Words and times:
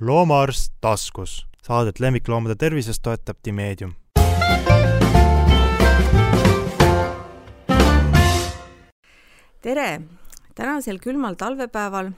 loomaarst 0.00 0.72
taskus. 0.80 1.46
Saadet 1.62 2.00
lemmikloomade 2.00 2.54
tervisest 2.54 3.02
toetab 3.02 3.36
Timeedium. 3.42 3.94
tere! 9.62 10.00
tänasel 10.54 10.98
külmal 10.98 11.34
talvepäeval 11.34 12.10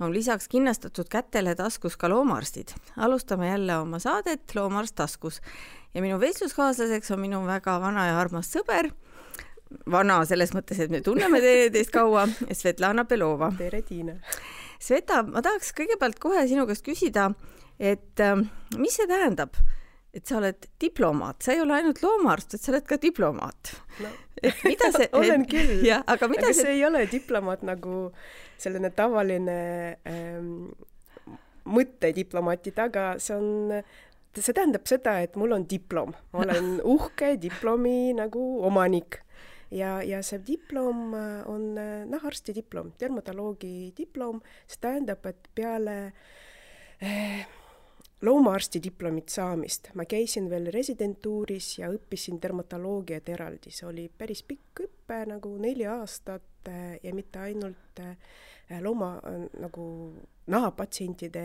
on 0.00 0.14
lisaks 0.14 0.48
kinnastatud 0.48 1.08
kätele 1.10 1.54
taskus 1.54 1.96
ka 1.96 2.08
loomaarstid. 2.08 2.68
alustame 2.96 3.48
jälle 3.48 3.78
oma 3.78 3.98
saadet 3.98 4.54
Loomaarst 4.54 4.94
taskus 4.94 5.40
ja 5.94 6.02
minu 6.02 6.20
vestluskaaslaseks 6.20 7.10
on 7.10 7.20
minu 7.20 7.46
väga 7.46 7.80
vana 7.80 8.06
ja 8.06 8.20
armas 8.20 8.52
sõber, 8.56 8.90
vana 9.90 10.24
selles 10.24 10.54
mõttes, 10.54 10.80
et 10.80 10.90
me 10.90 11.00
tunneme 11.00 11.40
teineteist 11.40 11.90
kaua, 11.90 12.28
Svetlana 12.52 13.04
Belova. 13.04 13.52
tere, 13.58 13.82
Tiina! 13.82 14.12
Sveta, 14.82 15.22
ma 15.26 15.42
tahaks 15.44 15.72
kõigepealt 15.76 16.20
kohe 16.22 16.44
sinu 16.50 16.66
käest 16.68 16.84
küsida, 16.86 17.30
et 17.78 18.22
äh, 18.22 18.36
mis 18.78 18.96
see 18.98 19.08
tähendab, 19.10 19.56
et 20.14 20.26
sa 20.26 20.38
oled 20.38 20.68
diplomaat, 20.80 21.42
sa 21.42 21.54
ei 21.54 21.62
ole 21.62 21.74
ainult 21.78 22.02
loomaarst, 22.04 22.54
vaid 22.54 22.62
sa 22.62 22.72
oled 22.74 22.88
ka 22.88 22.98
diplomaat. 23.02 23.74
No. 24.04 24.10
et 24.42 24.64
mida 24.66 24.90
see 24.94 25.10
olen 25.18 25.46
küll. 25.50 25.84
jah, 25.86 26.02
aga 26.06 26.28
mida 26.30 26.48
aga 26.48 26.54
see, 26.54 26.66
see 26.66 26.78
ei 26.78 26.86
ole 26.86 27.04
diplomaat 27.10 27.62
nagu 27.66 28.08
selline 28.60 28.90
tavaline 28.94 29.58
ähm, 30.08 30.72
mõte 31.64 32.10
diplomaati 32.14 32.74
taga, 32.76 33.14
see 33.22 33.36
on 33.36 33.78
see 34.34 34.54
tähendab 34.54 34.86
seda, 34.90 35.18
et 35.22 35.36
mul 35.38 35.54
on 35.56 35.66
diplom, 35.70 36.14
ma 36.34 36.42
olen 36.46 36.78
uhke 36.94 37.34
diplomi 37.40 38.14
nagu 38.18 38.42
omanik 38.66 39.20
ja, 39.70 40.02
ja 40.02 40.22
see 40.22 40.40
diplom 40.46 41.14
äh, 41.14 41.42
on 41.50 41.74
äh, 41.78 42.04
noh, 42.08 42.24
arsti 42.26 42.54
diplom, 42.56 42.92
dermatoloogi 43.00 43.92
diplom, 43.96 44.40
see 44.66 44.80
tähendab, 44.82 45.24
et 45.30 45.50
peale 45.54 45.96
eh, 47.00 47.44
loomaarsti 48.24 48.80
diplomit 48.82 49.32
saamist 49.32 49.90
ma 49.98 50.06
käisin 50.08 50.48
veel 50.50 50.70
residentuuris 50.74 51.78
ja 51.80 51.90
õppisin 51.92 52.40
dermatoloogiat 52.42 53.28
eraldi, 53.34 53.72
see 53.74 53.88
oli 53.88 54.08
päris 54.08 54.44
pikk 54.48 54.84
õpe, 54.86 55.24
nagu 55.28 55.56
neli 55.60 55.86
aastat 55.88 56.70
ja 57.04 57.10
mitte 57.12 57.42
ainult 57.44 58.00
looma 58.80 59.18
nagu 59.60 59.84
nahapatsientide 60.48 61.44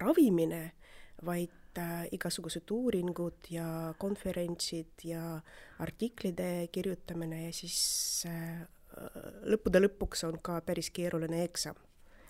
ravimine, 0.00 0.62
vaid 1.26 1.57
äh, 1.78 2.06
igasugused 2.12 2.70
uuringud 2.74 3.50
ja 3.50 3.94
konverentsid 3.98 5.06
ja 5.08 5.40
artiklite 5.78 6.68
kirjutamine 6.72 7.44
ja 7.46 7.52
siis 7.54 8.26
äh, 8.28 8.64
lõppude 9.48 9.82
lõpuks 9.84 10.26
on 10.28 10.40
ka 10.42 10.60
päris 10.66 10.90
keeruline 10.94 11.44
eksam 11.46 11.78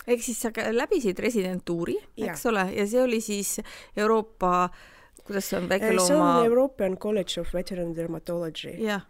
ehk 0.09 0.23
siis 0.25 0.39
sa 0.41 0.53
läbisid 0.73 1.19
residentuuri, 1.21 1.97
eks 2.29 2.47
ole, 2.49 2.65
ja 2.77 2.87
see 2.89 3.03
oli 3.03 3.21
siis 3.25 3.59
Euroopa 3.97 4.69
kuidas 5.29 5.51
see 5.51 5.59
on, 5.61 5.69
väikelooma? 5.69 6.07
see 6.07 6.17
on 6.17 6.47
European 6.47 6.97
College 6.97 7.41
of 7.41 7.55
Veterinary 7.55 7.97
Dermatology. 7.97 8.75
jah. 8.85 9.05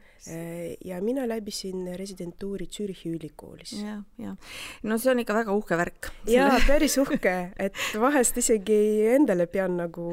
Ja 0.84 1.00
mina 1.02 1.26
läbisin 1.28 1.86
residentuuri 1.96 2.66
Zürichi 2.66 3.12
ülikoolis. 3.14 3.72
jah, 3.82 4.00
jah. 4.18 4.36
no 4.82 4.98
see 4.98 5.12
on 5.12 5.22
ikka 5.22 5.36
väga 5.36 5.54
uhke 5.56 5.78
värk. 5.78 6.10
jaa, 6.28 6.58
päris 6.66 6.98
uhke, 7.00 7.34
et 7.58 7.78
vahest 8.00 8.36
isegi 8.42 8.78
endale 9.14 9.46
pean 9.46 9.76
nagu 9.78 10.10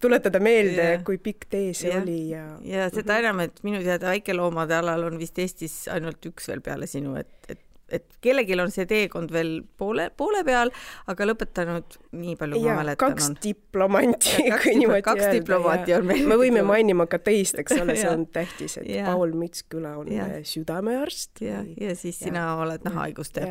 tuletada 0.00 0.40
meelde, 0.40 0.88
kui 1.06 1.18
pikk 1.22 1.48
tee 1.50 1.74
see 1.76 1.92
ja. 1.92 2.00
oli 2.02 2.18
ja 2.30 2.44
ja 2.64 2.88
seda 2.94 3.18
enam, 3.22 3.44
et 3.44 3.62
minu 3.66 3.82
teada 3.84 4.10
väikeloomade 4.12 4.78
alal 4.80 5.08
on 5.10 5.20
vist 5.20 5.38
Eestis 5.38 5.84
ainult 5.92 6.24
üks 6.30 6.48
veel 6.50 6.64
peale 6.64 6.88
sinu, 6.90 7.14
et, 7.20 7.34
et 7.48 7.63
et 7.92 8.06
kellelgi 8.24 8.56
on 8.60 8.72
see 8.72 8.86
teekond 8.88 9.32
veel 9.34 9.58
poole, 9.78 10.08
poole 10.16 10.40
peal, 10.46 10.72
aga 11.10 11.28
lõpetanud 11.28 11.98
nii 12.16 12.36
palju 12.40 12.60
ja, 12.62 12.72
ma 12.72 12.82
mäletan 12.82 13.16
kaks 13.16 13.30
diplomanti, 13.44 14.48
kui 14.62 14.76
niimoodi 14.80 15.04
kaks 15.04 15.26
öelda. 15.26 15.34
diplomaati 15.38 15.96
on 15.98 16.08
meil. 16.08 16.24
me 16.30 16.38
võime 16.40 16.64
mainima 16.66 17.08
ka 17.10 17.20
teist, 17.22 17.58
eks 17.60 17.76
ole, 17.80 17.98
see 18.00 18.10
on 18.16 18.26
tähtis, 18.32 18.78
et 18.80 18.88
ja. 18.96 19.10
Paul 19.10 19.36
Mitsküla 19.38 19.96
on 20.00 20.10
ja. 20.12 20.30
südamearst. 20.48 21.44
ja, 21.44 21.62
ja 21.80 21.96
siis 21.98 22.20
ja. 22.20 22.30
sina 22.30 22.48
oled 22.62 22.86
nahahaiguste 22.86 23.46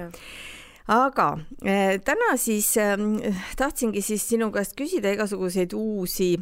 aga 0.94 1.28
eh, 1.64 2.00
täna 2.04 2.34
siis 2.38 2.74
eh, 2.82 2.98
tahtsingi 3.58 4.02
siis 4.04 4.26
sinu 4.34 4.50
käest 4.52 4.76
küsida 4.80 5.14
igasuguseid 5.16 5.76
uusi 5.78 6.34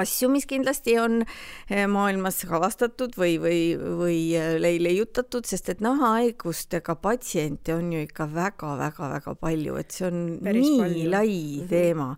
asju, 0.00 0.28
mis 0.32 0.46
kindlasti 0.50 0.96
on 1.00 1.22
eh, 1.24 1.84
maailmas 1.90 2.42
avastatud 2.44 3.16
või, 3.18 3.36
või, 3.42 3.60
või 4.00 4.18
eh, 4.38 4.56
leiutatud, 4.58 5.46
sest 5.48 5.70
et 5.72 5.82
nahahaigustega 5.84 6.96
patsiente 7.02 7.74
on 7.76 7.92
ju 7.94 8.04
ikka 8.04 8.28
väga-väga-väga 8.34 9.36
palju, 9.40 9.78
et 9.80 9.94
see 9.94 10.08
on 10.10 10.20
Päris 10.44 10.68
nii 10.68 10.78
palju. 10.82 11.08
lai 11.10 11.30
mm 11.30 11.64
-hmm. 11.64 11.68
teema. 11.68 12.16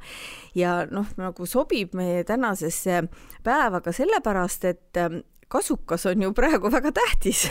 ja 0.55 0.87
noh, 0.91 1.07
nagu 1.17 1.47
sobib 1.47 1.95
meie 1.95 2.25
tänasesse 2.25 3.09
päeva 3.43 3.81
ka 3.81 3.93
sellepärast, 3.93 4.65
et 4.65 4.97
eh, 4.97 5.23
kasukas 5.49 6.07
on 6.07 6.23
ju 6.23 6.33
praegu 6.33 6.71
väga 6.73 6.93
tähtis 6.93 7.47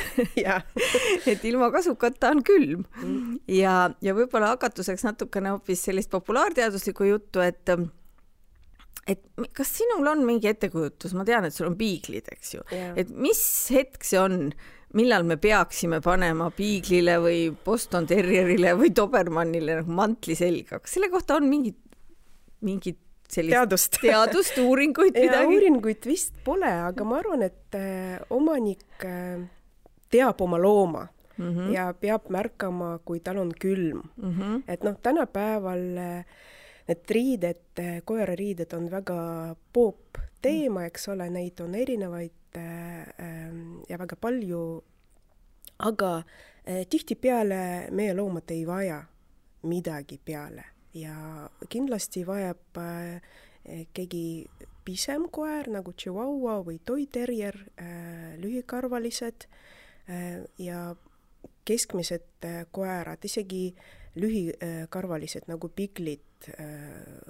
et 1.31 1.45
ilma 1.45 1.71
kasukata 1.71 2.29
on 2.29 2.43
külm 2.43 2.83
mm. 3.03 3.39
ja, 3.47 3.91
ja 4.01 4.15
võib-olla 4.15 4.47
hakatuseks 4.55 5.03
natukene 5.03 5.53
hoopis 5.55 5.85
sellist 5.87 6.11
populaarteaduslikku 6.11 7.03
juttu, 7.03 7.39
et 7.39 7.71
et 9.07 9.21
kas 9.53 9.69
sinul 9.79 10.07
on 10.09 10.23
mingi 10.25 10.49
ettekujutus, 10.49 11.13
ma 11.17 11.25
tean, 11.27 11.45
et 11.45 11.53
sul 11.53 11.69
on 11.69 11.77
piiglid, 11.77 12.29
eks 12.33 12.55
ju, 12.55 12.65
et 12.97 13.11
mis 13.13 13.41
hetk 13.75 14.05
see 14.07 14.19
on, 14.21 14.49
millal 14.97 15.25
me 15.27 15.37
peaksime 15.41 15.99
panema 16.03 16.49
piiglile 16.55 17.19
või 17.21 17.39
Boston 17.65 18.07
Terrierile 18.09 18.73
või 18.79 18.91
Dobermannile 18.95 19.81
nagu 19.81 19.97
mantli 19.97 20.37
selga, 20.39 20.79
kas 20.81 20.97
selle 20.97 21.11
kohta 21.13 21.37
on 21.37 21.49
mingit, 21.51 21.77
mingit 22.65 23.01
sellist 23.29 23.57
teadust, 23.57 23.99
teadust, 24.01 24.57
uuringuid 24.61 25.17
midagi? 25.21 25.53
uuringuid 25.53 26.09
vist 26.09 26.41
pole, 26.45 26.71
aga 26.89 27.05
ma 27.07 27.19
arvan, 27.21 27.45
et 27.45 27.77
äh, 27.77 28.17
omanik 28.33 29.05
äh, 29.05 29.45
teab 30.13 30.41
oma 30.41 30.57
looma 30.61 31.05
mm 31.37 31.51
-hmm. 31.51 31.69
ja 31.73 31.93
peab 31.93 32.29
märkama, 32.29 32.99
kui 33.05 33.19
tal 33.19 33.37
on 33.37 33.51
külm 33.59 34.01
mm. 34.17 34.33
-hmm. 34.33 34.61
et 34.67 34.83
noh, 34.83 34.97
tänapäeval 35.01 35.97
äh, 35.97 36.25
need 36.87 37.11
riided, 37.11 37.81
koerariided 38.05 38.73
on 38.77 38.89
väga 38.91 39.17
poop 39.73 40.19
teema, 40.41 40.85
eks 40.85 41.09
ole, 41.13 41.29
neid 41.33 41.59
on 41.63 41.75
erinevaid 41.75 42.59
ähm, 42.59 43.79
ja 43.89 43.97
väga 43.97 44.17
palju, 44.21 44.61
aga 45.89 46.11
äh, 46.19 46.85
tihtipeale 46.89 47.89
meie 47.91 48.13
loomad 48.13 48.51
ei 48.53 48.65
vaja 48.67 49.01
midagi 49.65 50.19
peale 50.25 50.63
ja 50.93 51.49
kindlasti 51.69 52.23
vajab 52.27 52.77
äh, 52.77 53.21
keegi 53.93 54.45
pisem 54.85 55.25
koer 55.33 55.71
nagu 55.73 55.95
Chihuahua 55.97 56.59
või 56.63 56.77
Toy 56.85 57.07
Terrier, 57.11 57.57
äh, 57.81 58.35
lühikarvalised 58.37 59.49
ja 60.61 60.79
keskmised 61.65 62.45
koerad, 62.69 63.23
isegi 63.25 63.71
lühikarvalised 64.21 65.47
nagu 65.49 65.71
piglid 65.73 66.34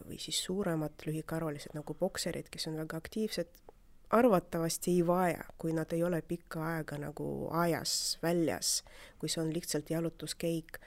või 0.08 0.18
siis 0.20 0.44
suuremad 0.44 1.06
lühikarvalised 1.06 1.76
nagu 1.78 1.94
bokserid, 1.94 2.50
kes 2.52 2.68
on 2.68 2.78
väga 2.82 2.98
aktiivsed, 2.98 3.62
arvatavasti 4.10 4.92
ei 4.92 5.08
vaja, 5.08 5.44
kui 5.58 5.74
nad 5.74 5.92
ei 5.94 6.04
ole 6.04 6.22
pikka 6.22 6.64
aega 6.76 6.98
nagu 7.02 7.48
ajas 7.52 8.18
väljas, 8.24 8.84
kui 9.20 9.30
see 9.30 9.42
on 9.44 9.54
lihtsalt 9.54 9.90
jalutuskäik. 9.90 10.80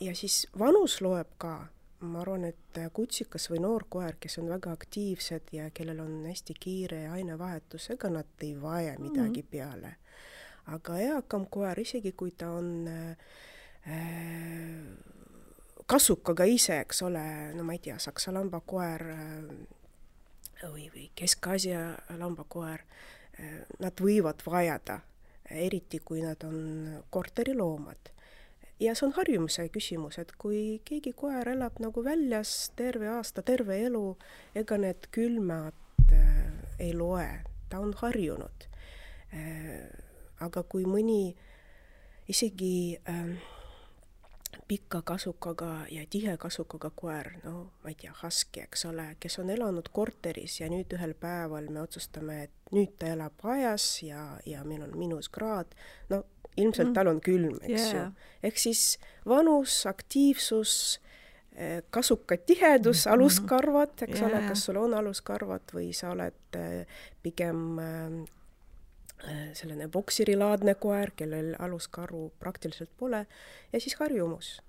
ja 0.00 0.14
siis 0.14 0.46
vanus 0.58 1.00
loeb 1.00 1.28
ka, 1.38 1.66
ma 2.00 2.20
arvan, 2.20 2.44
et 2.44 2.80
kutsikas 2.92 3.50
või 3.50 3.60
noor 3.60 3.84
koer, 3.88 4.16
kes 4.20 4.38
on 4.38 4.48
väga 4.48 4.72
aktiivsed 4.72 5.52
ja 5.52 5.70
kellel 5.70 6.00
on 6.00 6.24
hästi 6.26 6.54
kiire 6.60 7.08
ainevahetus, 7.08 7.90
ega 7.90 8.10
nad 8.10 8.44
ei 8.46 8.54
vaja 8.60 8.98
midagi 8.98 9.42
mm 9.42 9.46
-hmm. 9.46 9.50
peale. 9.50 9.96
aga 10.66 10.98
eakam 10.98 11.46
koer, 11.46 11.80
isegi 11.80 12.12
kui 12.12 12.30
ta 12.30 12.50
on 12.50 12.88
äh, 12.88 13.16
kasukaga 15.90 16.46
ise, 16.46 16.80
eks 16.84 17.02
ole, 17.06 17.22
no 17.56 17.64
ma 17.66 17.74
ei 17.74 17.82
tea, 17.82 17.98
saksa 17.98 18.32
lambakoer 18.34 19.06
äh, 19.14 19.50
või, 20.68 20.86
või 20.94 21.08
Kesk-Aasia 21.18 21.82
lambakoer, 22.20 22.84
äh, 23.40 23.58
nad 23.82 24.00
võivad 24.02 24.44
vajada, 24.46 25.00
eriti 25.50 25.98
kui 26.04 26.22
nad 26.22 26.42
on 26.46 27.02
korteriloomad. 27.10 28.14
ja 28.80 28.94
see 28.94 29.06
on 29.08 29.12
harjumuse 29.16 29.68
küsimus, 29.68 30.18
et 30.18 30.32
kui 30.38 30.80
keegi 30.84 31.12
koer 31.12 31.48
elab 31.52 31.80
nagu 31.82 32.04
väljas 32.04 32.70
terve 32.76 33.08
aasta, 33.08 33.42
terve 33.42 33.76
elu, 33.86 34.16
ega 34.54 34.78
need 34.78 35.10
külmad 35.10 35.74
äh, 36.12 36.52
ei 36.78 36.94
loe, 36.94 37.28
ta 37.68 37.82
on 37.82 37.92
harjunud 37.98 38.68
aga 40.40 40.62
kui 40.66 40.86
mõni 40.88 41.34
isegi 42.30 42.96
äh, 43.08 43.34
pika 44.68 45.02
kasukaga 45.02 45.86
ja 45.90 46.04
tihe 46.10 46.36
kasukaga 46.36 46.90
koer, 46.96 47.30
no 47.44 47.52
ma 47.82 47.92
ei 47.92 47.96
tea, 47.98 48.12
husky, 48.22 48.64
eks 48.64 48.84
ole, 48.90 49.06
kes 49.20 49.38
on 49.42 49.50
elanud 49.50 49.90
korteris 49.92 50.60
ja 50.60 50.70
nüüd 50.72 50.92
ühel 50.96 51.14
päeval 51.18 51.70
me 51.72 51.82
otsustame, 51.82 52.42
et 52.46 52.74
nüüd 52.74 52.96
ta 52.98 53.12
elab 53.14 53.44
ajas 53.54 53.86
ja, 54.06 54.24
ja 54.46 54.64
meil 54.64 54.84
on 54.86 54.96
miinuskraad, 54.98 55.74
no 56.10 56.24
ilmselt 56.56 56.90
mm. 56.90 56.96
tal 56.96 57.12
on 57.12 57.20
külm, 57.24 57.60
eks 57.62 57.86
yeah. 57.92 57.94
ju. 57.94 58.32
ehk 58.48 58.58
siis 58.58 58.84
vanus, 59.28 59.84
aktiivsus, 59.86 60.74
eh, 61.54 61.80
kasuka 61.90 62.36
tihedus, 62.36 63.06
mhm. 63.06 63.14
aluskarvad, 63.14 63.96
eks 64.08 64.18
yeah, 64.18 64.28
ole, 64.28 64.42
kas 64.48 64.66
sul 64.66 64.80
on 64.80 64.98
aluskarvad 64.98 65.76
või 65.76 65.90
sa 65.96 66.12
oled 66.14 66.58
eh, 66.58 67.00
pigem 67.22 67.80
selline 69.52 69.88
bokserilaadne 69.88 70.74
koer, 70.74 71.12
kellel 71.16 71.54
aluskarvu 71.58 72.32
praktiliselt 72.38 72.90
pole 72.96 73.26
ja 73.72 73.80
siis 73.80 73.94
harjumus 74.00 74.60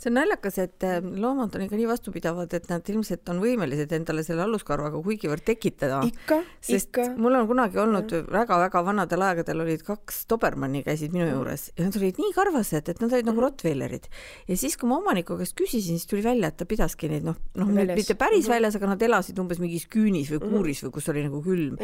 see 0.00 0.08
on 0.08 0.16
naljakas, 0.16 0.56
et 0.62 0.84
äh, 0.86 0.98
loomad 1.02 1.54
on 1.56 1.66
ikka 1.66 1.76
nii 1.76 1.88
vastupidavad, 1.88 2.52
et 2.56 2.68
nad 2.70 2.86
ilmselt 2.88 3.28
on 3.28 3.40
võimelised 3.42 3.90
endale 3.92 4.22
selle 4.24 4.46
aluskarvaga 4.46 5.00
kuigivõrd 5.04 5.44
tekitada. 5.44 6.00
ikka, 6.08 6.38
ikka. 6.72 7.04
mul 7.20 7.36
on 7.36 7.48
kunagi 7.50 7.80
olnud 7.82 8.14
väga-väga 8.32 8.82
vanadel 8.86 9.24
aegadel 9.26 9.60
olid 9.66 9.84
kaks 9.84 10.22
dobermanni 10.30 10.80
käisid 10.86 11.12
minu 11.12 11.26
juures 11.28 11.66
ja 11.76 11.84
nad 11.84 11.98
olid 12.00 12.20
nii 12.22 12.32
karvased, 12.36 12.88
et 12.88 13.02
nad 13.02 13.12
olid 13.12 13.28
nagu 13.28 13.44
rottweilerid. 13.44 14.08
ja 14.48 14.56
siis, 14.56 14.78
kui 14.80 14.88
ma 14.88 14.96
omaniku 15.02 15.36
käest 15.40 15.56
küsisin, 15.58 16.00
siis 16.00 16.08
tuli 16.08 16.24
välja, 16.24 16.48
et 16.48 16.56
ta 16.56 16.68
pidaski 16.70 17.12
neid 17.12 17.28
noh, 17.28 17.36
noh 17.60 17.68
mitte 17.68 18.16
päris 18.16 18.46
mhm. 18.46 18.54
väljas, 18.54 18.80
aga 18.80 18.94
nad 18.94 19.04
elasid 19.04 19.38
umbes 19.42 19.60
mingis 19.60 19.84
küünis 19.92 20.32
või 20.32 20.40
mhm. 20.40 20.54
kuuris 20.54 20.82
või 20.86 20.94
kus 20.96 21.12
oli 21.12 21.26
nagu 21.28 21.42
külm. 21.44 21.76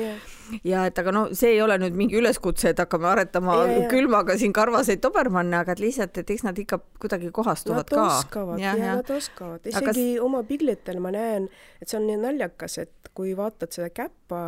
ja 0.64 0.86
et 0.88 1.04
aga 1.04 1.12
no 1.12 1.26
see 1.36 1.52
ei 1.58 1.60
ole 1.60 1.76
nüüd 1.84 2.00
mingi 2.00 2.16
üleskutse, 2.16 2.72
et 2.72 2.80
hakkame 2.80 3.12
aretama 3.12 3.60
ja, 3.60 3.69
ja. 3.82 3.92
külmaga 3.92 4.40
siin 4.40 4.56
karvaseid 4.56 5.04
dobermanne, 5.04 5.60
aga 5.60 5.76
et 5.76 5.84
lihtsalt, 5.84 6.16
et 6.16 6.32
eks 6.32 6.48
nad 6.48 6.56
ikka 6.64 6.80
kuidagi 7.02 7.28
kohastuvad 7.64 7.76
nad 7.76 7.91
ka 7.91 8.19
oskavad 8.19 8.61
ja, 8.61 8.75
ja 8.76 8.97
nad 8.97 9.11
oskavad, 9.11 9.67
isegi 9.67 10.05
Aga... 10.17 10.25
oma 10.25 10.43
piglitel 10.47 11.00
ma 11.03 11.12
näen, 11.14 11.49
et 11.81 11.88
see 11.88 12.00
on 12.00 12.06
nii 12.11 12.19
naljakas, 12.23 12.79
et 12.82 13.11
kui 13.17 13.32
vaatad 13.38 13.73
seda 13.75 13.88
käppa 13.94 14.43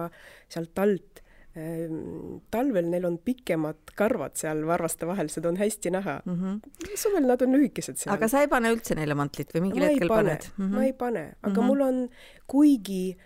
sealt 0.51 0.83
alt, 0.83 1.23
ehm, 1.57 2.43
talvel 2.53 2.91
neil 2.93 3.09
on 3.09 3.19
pikemad 3.25 3.95
karvad 3.99 4.37
seal 4.41 4.65
varvaste 4.69 5.09
vahel, 5.09 5.31
seda 5.33 5.53
on 5.53 5.61
hästi 5.61 5.95
näha 5.95 6.19
mm. 6.25 6.37
-hmm. 6.43 6.93
suvel 6.97 7.27
nad 7.27 7.43
on 7.43 7.57
lühikesed 7.57 7.97
seal. 7.97 8.15
aga 8.15 8.29
sa 8.29 8.45
ei 8.45 8.49
pane 8.49 8.73
üldse 8.75 8.99
neile 8.99 9.17
mantlit 9.19 9.55
või 9.55 9.69
mingil 9.69 9.89
hetkel 9.89 10.09
pane, 10.09 10.37
paned 10.37 10.51
mm? 10.57 10.65
-hmm. 10.65 10.77
ma 10.77 10.85
ei 10.85 10.93
pane, 10.93 11.25
aga 11.43 11.51
mm 11.51 11.57
-hmm. 11.57 11.67
mul 11.67 11.81
on, 11.81 12.09
kuigi 12.47 13.17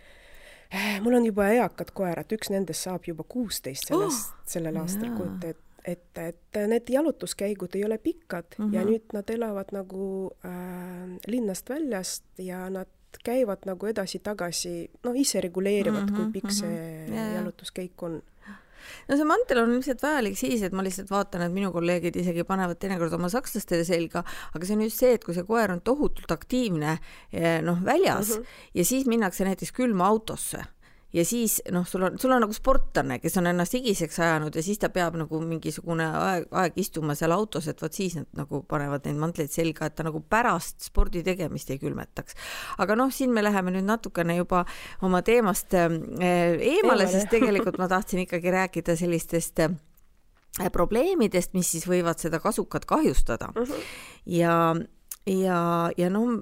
eh, 0.70 1.00
mul 1.00 1.20
on 1.20 1.26
juba 1.26 1.50
eakad 1.58 1.90
koerad, 1.94 2.32
üks 2.32 2.50
nendest 2.50 2.88
saab 2.88 3.04
juba 3.06 3.24
kuusteist 3.28 3.86
sellest 3.88 4.32
oh,, 4.32 4.48
sellel 4.56 4.76
aastal, 4.76 5.12
kujuta 5.16 5.54
ette 5.54 5.71
et, 5.84 6.18
et 6.18 6.58
need 6.68 6.90
jalutuskäigud 6.90 7.74
ei 7.74 7.84
ole 7.84 7.98
pikad 7.98 8.44
mm 8.58 8.64
-hmm. 8.64 8.74
ja 8.74 8.80
mhm. 8.80 8.90
nüüd 8.90 9.12
nad 9.12 9.30
elavad 9.30 9.72
nagu 9.72 10.30
äh, 10.44 11.18
linnast 11.26 11.70
väljast 11.70 12.24
ja 12.38 12.70
nad 12.70 12.88
käivad 13.24 13.66
nagu 13.66 13.86
edasi-tagasi, 13.86 14.90
noh, 15.04 15.16
ise 15.16 15.40
reguleerivad 15.40 16.10
mm, 16.10 16.16
-hmm, 16.16 16.16
kui 16.16 16.32
pikk 16.32 16.44
mhm. 16.44 16.52
see 16.52 17.06
mm 17.08 17.14
-hmm. 17.14 17.34
jalutuskäik 17.34 18.02
on 18.02 18.22
no 19.08 19.16
see 19.16 19.24
mantel 19.24 19.62
on 19.62 19.72
ilmselt 19.74 20.02
vajalik 20.02 20.38
siis, 20.38 20.62
et 20.62 20.72
ma 20.72 20.82
lihtsalt 20.82 21.10
vaatan, 21.10 21.42
et 21.46 21.52
minu 21.52 21.72
kolleegid 21.72 22.16
isegi 22.16 22.44
panevad 22.44 22.80
teinekord 22.82 23.12
oma 23.12 23.28
sakslastele 23.28 23.84
selga, 23.84 24.24
aga 24.54 24.66
see 24.66 24.76
on 24.76 24.82
just 24.82 25.02
see, 25.02 25.14
et 25.14 25.24
kui 25.24 25.34
see 25.34 25.46
koer 25.48 25.74
on 25.74 25.80
tohutult 25.80 26.30
aktiivne 26.30 26.98
eh, 27.32 27.60
noh, 27.62 27.84
väljas 27.84 28.36
mm 28.36 28.42
-hmm. 28.42 28.46
ja 28.74 28.84
siis 28.84 29.06
minnakse 29.06 29.44
näiteks 29.44 29.72
külma 29.72 30.06
autosse 30.06 30.64
ja 31.12 31.24
siis 31.24 31.58
noh, 31.72 31.84
sul 31.88 32.06
on, 32.06 32.18
sul 32.20 32.32
on 32.32 32.42
nagu 32.44 32.54
sportlane, 32.56 33.18
kes 33.22 33.36
on 33.40 33.48
ennast 33.50 33.76
higiseks 33.76 34.18
ajanud 34.22 34.56
ja 34.56 34.64
siis 34.64 34.80
ta 34.80 34.88
peab 34.92 35.16
nagu 35.20 35.40
mingisugune 35.44 36.06
aeg, 36.18 36.46
aeg 36.50 36.78
istuma 36.80 37.16
seal 37.18 37.34
autos, 37.34 37.68
et 37.68 37.82
vot 37.82 37.92
siis 37.92 38.16
nad 38.18 38.28
nagu 38.38 38.62
panevad 38.68 39.06
neid 39.08 39.20
mantleid 39.20 39.52
selga, 39.52 39.88
et 39.88 39.96
ta 39.98 40.06
nagu 40.06 40.22
pärast 40.24 40.88
spordi 40.88 41.22
tegemist 41.26 41.70
ei 41.70 41.80
külmetaks. 41.82 42.36
aga 42.82 42.96
noh, 42.98 43.12
siin 43.12 43.32
me 43.34 43.44
läheme 43.44 43.74
nüüd 43.76 43.88
natukene 43.88 44.36
juba 44.38 44.64
oma 45.02 45.22
teemast 45.26 45.76
äh, 45.76 45.88
eemale, 46.72 47.08
sest 47.10 47.30
tegelikult 47.32 47.78
ma 47.80 47.90
tahtsin 47.92 48.24
ikkagi 48.24 48.54
rääkida 48.54 48.96
sellistest 48.96 49.66
äh, 49.66 49.76
probleemidest, 50.72 51.52
mis 51.56 51.74
siis 51.74 51.84
võivad 51.88 52.20
seda 52.20 52.40
kasukat 52.40 52.88
kahjustada 52.88 53.52
uh. 53.52 53.68
-huh. 53.68 53.84
ja, 54.26 54.56
ja, 55.26 55.90
ja 55.96 56.10
noh, 56.10 56.40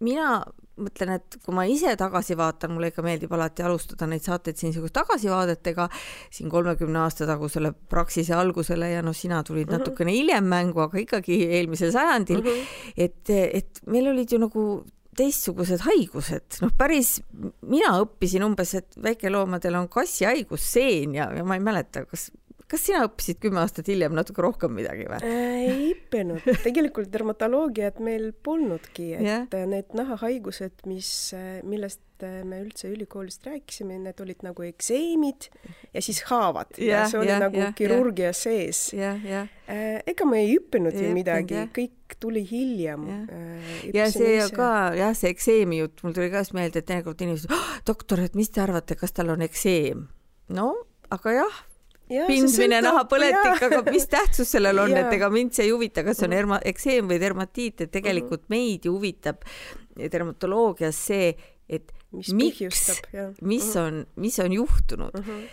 mina 0.00 0.42
mõtlen, 0.80 1.14
et 1.18 1.36
kui 1.44 1.54
ma 1.54 1.66
ise 1.70 1.92
tagasi 1.98 2.36
vaatan, 2.38 2.72
mulle 2.74 2.90
ikka 2.90 3.04
meeldib 3.06 3.32
alati 3.36 3.62
alustada 3.66 4.08
neid 4.10 4.24
saateid 4.26 4.58
siin 4.58 4.72
niisuguste 4.72 4.96
tagasivaadetega, 4.98 5.86
siin 6.34 6.50
kolmekümne 6.50 6.98
aasta 7.04 7.28
tagusele 7.30 7.70
Praxise 7.90 8.34
algusele 8.34 8.90
ja 8.90 9.04
noh, 9.06 9.14
sina 9.14 9.42
tulid 9.46 9.68
mhm. 9.68 9.74
-huh. 9.74 9.84
natukene 9.84 10.16
hiljem 10.16 10.50
mängu, 10.50 10.80
aga 10.80 10.98
ikkagi 10.98 11.44
eelmisel 11.60 11.92
sajandil 11.92 12.42
uh, 12.42 12.50
-huh. 12.50 12.66
et, 12.96 13.30
et 13.30 13.80
meil 13.86 14.08
olid 14.08 14.32
ju 14.32 14.38
nagu 14.38 14.84
teistsugused 15.14 15.84
haigused, 15.86 16.58
noh, 16.62 16.72
päris, 16.78 17.20
mina 17.62 17.92
õppisin 18.02 18.42
umbes, 18.42 18.74
et 18.74 18.96
väikeloomadel 19.02 19.74
on 19.78 19.88
kassihaigus, 19.88 20.72
seen 20.72 21.14
ja, 21.14 21.28
ja 21.30 21.44
ma 21.44 21.54
ei 21.54 21.62
mäleta, 21.62 22.04
kas 22.04 22.32
kas 22.74 22.88
sina 22.88 23.04
õppisid 23.06 23.38
kümme 23.42 23.62
aastat 23.62 23.88
hiljem 23.90 24.14
natuke 24.16 24.42
rohkem 24.42 24.74
midagi 24.74 25.06
või? 25.10 25.20
ei 25.24 25.92
õppinud, 25.92 26.42
tegelikult 26.66 27.12
dermatoloogiat 27.12 28.00
meil 28.02 28.32
polnudki, 28.34 29.12
et 29.18 29.26
yeah. 29.54 29.68
need 29.70 29.94
nahahaigused, 29.94 30.82
mis, 30.90 31.08
millest 31.66 32.02
me 32.24 32.60
üldse 32.62 32.88
ülikoolist 32.88 33.44
rääkisime, 33.46 33.98
need 34.00 34.20
olid 34.22 34.44
nagu 34.46 34.64
ekseemid 34.64 35.48
ja 35.92 36.02
siis 36.02 36.22
haavad 36.30 36.78
yeah, 36.78 37.02
ja 37.04 37.10
see 37.10 37.18
oli 37.20 37.30
yeah, 37.32 37.42
nagu 37.42 37.58
yeah, 37.58 37.74
kirurgia 37.76 38.30
yeah. 38.30 38.38
sees 38.38 38.80
yeah,. 38.94 39.26
Yeah. 39.26 39.50
ega 40.08 40.28
me 40.28 40.40
ei 40.44 40.54
õppinud 40.56 40.96
ju 40.96 41.10
midagi 41.14 41.58
yeah., 41.58 41.68
kõik 41.74 42.16
tuli 42.22 42.44
hiljem 42.48 43.06
ja 43.92 44.08
see 44.14 44.38
ise. 44.38 44.54
ka 44.56 44.70
jah, 44.96 45.12
see 45.18 45.34
ekseemi 45.34 45.82
jutt, 45.82 46.00
mul 46.06 46.16
tuli 46.16 46.30
ka 46.32 46.44
just 46.44 46.56
meelde, 46.56 46.80
et 46.80 46.88
teinekord 46.88 47.26
inimesed 47.26 47.52
oh,, 47.52 47.76
doktor, 47.86 48.22
et 48.24 48.38
mis 48.38 48.50
te 48.50 48.62
arvate, 48.64 48.96
kas 48.98 49.14
tal 49.14 49.34
on 49.34 49.44
ekseem? 49.44 50.08
no 50.54 50.70
aga 51.12 51.38
jah 51.42 51.62
pindmine 52.08 52.80
nahapõletik, 52.84 53.62
aga 53.68 53.80
mis 53.88 54.06
tähtsus 54.12 54.50
sellel 54.56 54.82
on, 54.82 54.94
et 54.98 55.12
ega 55.16 55.30
mind 55.32 55.54
see 55.56 55.68
ei 55.68 55.72
huvita, 55.74 56.04
kas 56.06 56.22
on 56.26 56.36
erma-, 56.36 56.60
ekseem 56.64 57.08
või 57.10 57.20
dermatiit, 57.22 57.86
et 57.86 57.92
tegelikult 57.94 58.44
mm 58.44 58.46
-hmm. 58.46 58.56
meid 58.56 58.84
ju 58.84 58.96
huvitab 58.96 59.44
dermatoloogias 59.96 61.06
see, 61.06 61.34
et 61.68 61.92
mis 62.12 62.32
miks, 62.34 63.02
mis 63.40 63.74
mhm. 63.74 63.84
on, 63.84 64.06
mis 64.16 64.38
on 64.38 64.52
juhtunud 64.52 65.14
mm. 65.14 65.24
-hmm. 65.24 65.48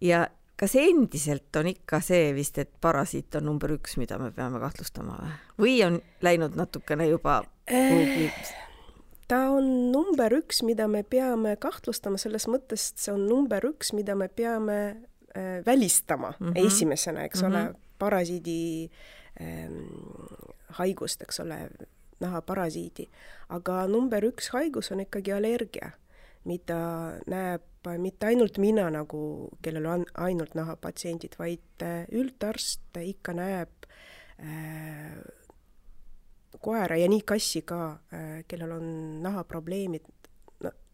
ja 0.00 0.28
kas 0.56 0.76
endiselt 0.76 1.56
on 1.56 1.66
ikka 1.66 2.00
see 2.00 2.34
vist, 2.34 2.58
et 2.58 2.70
parasiit 2.80 3.34
on 3.34 3.44
number 3.44 3.72
üks, 3.72 3.96
mida 3.96 4.18
me 4.18 4.30
peame 4.30 4.60
kahtlustama 4.60 5.18
või, 5.18 5.32
või 5.58 5.78
on 5.86 6.02
läinud 6.22 6.54
natukene 6.56 7.08
juba 7.08 7.42
kuhugi 7.66 8.28
äh, 8.28 8.52
ta 9.32 9.48
on 9.50 9.92
number 9.92 10.34
üks, 10.36 10.62
mida 10.66 10.88
me 10.88 11.02
peame 11.02 11.56
kahtlustama, 11.56 12.20
selles 12.20 12.46
mõttes 12.50 12.92
see 13.00 13.14
on 13.14 13.26
number 13.30 13.64
üks, 13.64 13.94
mida 13.96 14.16
me 14.18 14.28
peame 14.28 14.78
välistama 15.66 16.34
mm 16.38 16.52
-hmm. 16.52 16.66
esimesena, 16.66 17.24
eks 17.24 17.42
mm 17.42 17.48
-hmm. 17.48 17.56
ole, 17.68 17.74
parasiidi 17.98 18.90
ähm, 19.40 19.84
haigust, 20.68 21.22
eks 21.22 21.40
ole, 21.40 21.68
nahaparasiidi. 22.20 23.08
aga 23.48 23.86
number 23.86 24.24
üks 24.24 24.50
haigus 24.52 24.92
on 24.92 25.00
ikkagi 25.00 25.32
allergia, 25.32 25.90
mida 26.44 26.78
näeb 27.26 27.62
mitte 27.98 28.26
ainult 28.26 28.58
mina 28.62 28.90
nagu, 28.90 29.50
kellel 29.62 29.86
on 29.86 30.04
ainult 30.14 30.54
nahapatsiendid, 30.54 31.34
vaid 31.38 31.82
äh, 31.82 32.04
üldarst 32.12 32.98
ikka 33.02 33.34
näeb 33.34 33.86
äh, 34.38 35.18
koera 36.62 36.96
ja 36.96 37.08
nii 37.10 37.24
kassi 37.26 37.64
ka 37.66 37.98
äh,, 38.14 38.42
kellel 38.48 38.76
on 38.78 38.86
nahaprobleemid 39.22 40.06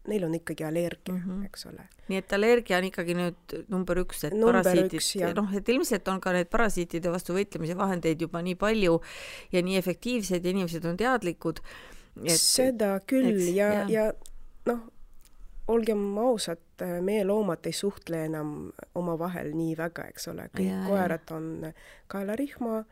neil 0.07 0.23
on 0.23 0.35
ikkagi 0.35 0.63
allergia 0.63 1.13
mm, 1.13 1.21
-hmm. 1.25 1.45
eks 1.45 1.65
ole. 1.65 1.87
nii 2.07 2.17
et 2.17 2.33
allergia 2.33 2.77
on 2.77 2.87
ikkagi 2.87 3.15
nüüd 3.17 3.55
number 3.67 3.99
üks, 4.03 4.23
et 4.27 4.33
number 4.33 4.61
parasiidid, 4.63 5.35
noh, 5.35 5.55
et 5.55 5.69
ilmselt 5.69 6.07
on 6.07 6.21
ka 6.21 6.33
neid 6.33 6.49
parasiitide 6.49 7.11
vastu 7.11 7.35
võitlemise 7.35 7.77
vahendeid 7.77 8.21
juba 8.21 8.41
nii 8.41 8.55
palju 8.55 9.01
ja 9.51 9.61
nii 9.61 9.77
efektiivsed 9.77 10.45
ja 10.45 10.55
inimesed 10.55 10.85
on 10.85 10.97
teadlikud 10.97 11.59
seda 12.35 12.99
küll 13.07 13.35
eks, 13.35 13.51
ja, 13.55 13.73
ja, 13.73 13.85
ja 13.89 14.07
noh, 14.71 14.87
olgem 15.69 16.17
ausad, 16.17 16.63
meie 17.05 17.23
loomad 17.27 17.65
ei 17.69 17.75
suhtle 17.75 18.23
enam 18.25 18.71
omavahel 18.95 19.51
nii 19.53 19.77
väga, 19.77 20.07
eks 20.09 20.27
ole, 20.31 20.49
kõik 20.55 20.69
ja, 20.71 20.83
koerad 20.87 21.33
on 21.35 21.49
kaelarihma, 22.07 22.83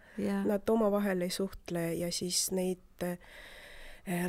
nad 0.46 0.70
omavahel 0.70 1.26
ei 1.26 1.34
suhtle 1.34 1.88
ja 1.98 2.12
siis 2.14 2.52
neid 2.52 3.06
äh, 3.08 3.18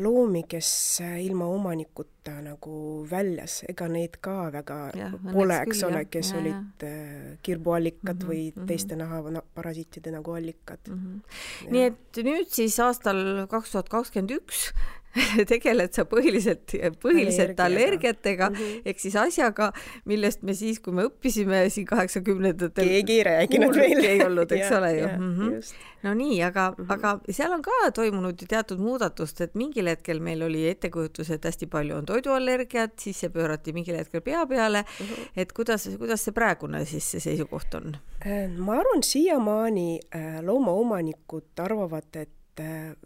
loomi, 0.02 0.42
kes 0.50 0.68
eh, 1.06 1.18
ilma 1.22 1.46
omanikuta 1.54 2.34
nagu 2.42 3.04
väljas, 3.10 3.60
ega 3.70 3.86
neid 3.88 4.16
ka 4.24 4.50
väga 4.52 4.78
ja, 4.98 5.10
pole, 5.30 5.60
eks 5.62 5.82
ole, 5.86 6.02
kes 6.10 6.32
ja, 6.32 6.40
olid 6.40 6.82
ja. 6.82 6.88
Eh, 6.88 7.36
kirbuallikad 7.46 8.16
mm 8.16 8.20
-hmm, 8.20 8.28
või 8.28 8.42
mm 8.48 8.56
-hmm. 8.56 8.66
teiste 8.66 8.96
nahaparasiitide 8.96 10.10
nagu 10.10 10.34
allikad 10.34 10.88
mm. 10.88 10.94
-hmm. 10.98 11.70
nii 11.70 11.84
et 11.92 12.22
nüüd 12.26 12.50
siis 12.50 12.80
aastal 12.80 13.46
kaks 13.46 13.70
tuhat 13.72 13.88
kakskümmend 13.88 14.34
üks 14.40 14.72
tegeled 15.52 15.94
sa 15.96 16.04
põhiliselt, 16.08 16.74
põhiliselt 17.02 17.60
allergiatega 17.60 18.50
mm 18.50 18.56
-hmm. 18.56 18.82
ehk 18.84 19.00
siis 19.00 19.16
asjaga, 19.16 19.70
millest 20.04 20.42
me 20.42 20.54
siis, 20.54 20.80
kui 20.80 20.92
me 20.92 21.06
õppisime 21.08 21.64
siin 21.72 21.86
kaheksakümnendatel. 21.88 22.88
keegi 22.88 23.18
ei 23.18 23.24
rääkinud 23.24 23.76
meile. 23.76 24.06
ei 24.08 24.24
olnud, 24.24 24.52
eks 24.52 24.72
ole 24.78 24.92
ju. 24.98 25.08
Mm 25.08 25.34
-hmm. 25.36 25.74
no 26.02 26.14
nii, 26.14 26.42
aga 26.42 26.70
mm, 26.70 26.84
-hmm. 26.84 26.92
aga 26.92 27.20
seal 27.30 27.52
on 27.52 27.62
ka 27.62 27.90
toimunud 27.94 28.42
ju 28.42 28.46
teatud 28.46 28.78
muudatust, 28.78 29.40
et 29.40 29.54
mingil 29.54 29.86
hetkel 29.86 30.20
meil 30.20 30.42
oli 30.42 30.68
ettekujutus, 30.68 31.30
et 31.30 31.44
hästi 31.44 31.66
palju 31.66 31.96
on 31.96 32.06
toiduallergiat, 32.06 32.98
siis 32.98 33.20
see 33.20 33.30
pöörati 33.30 33.72
mingil 33.72 33.96
hetkel 33.96 34.20
pea 34.20 34.46
peale 34.46 34.82
mm. 34.82 35.06
-hmm. 35.06 35.30
et 35.36 35.52
kuidas, 35.52 35.88
kuidas 35.98 36.24
see 36.24 36.32
praegune 36.32 36.84
siis 36.84 37.10
see 37.10 37.20
seisukoht 37.20 37.74
on? 37.74 37.96
Äh, 38.26 38.50
ma 38.56 38.72
arvan, 38.72 39.02
siiamaani 39.02 40.00
äh, 40.14 40.42
loomaomanikud 40.42 41.58
arvavad, 41.58 42.16
et 42.16 42.60
äh, 42.60 42.96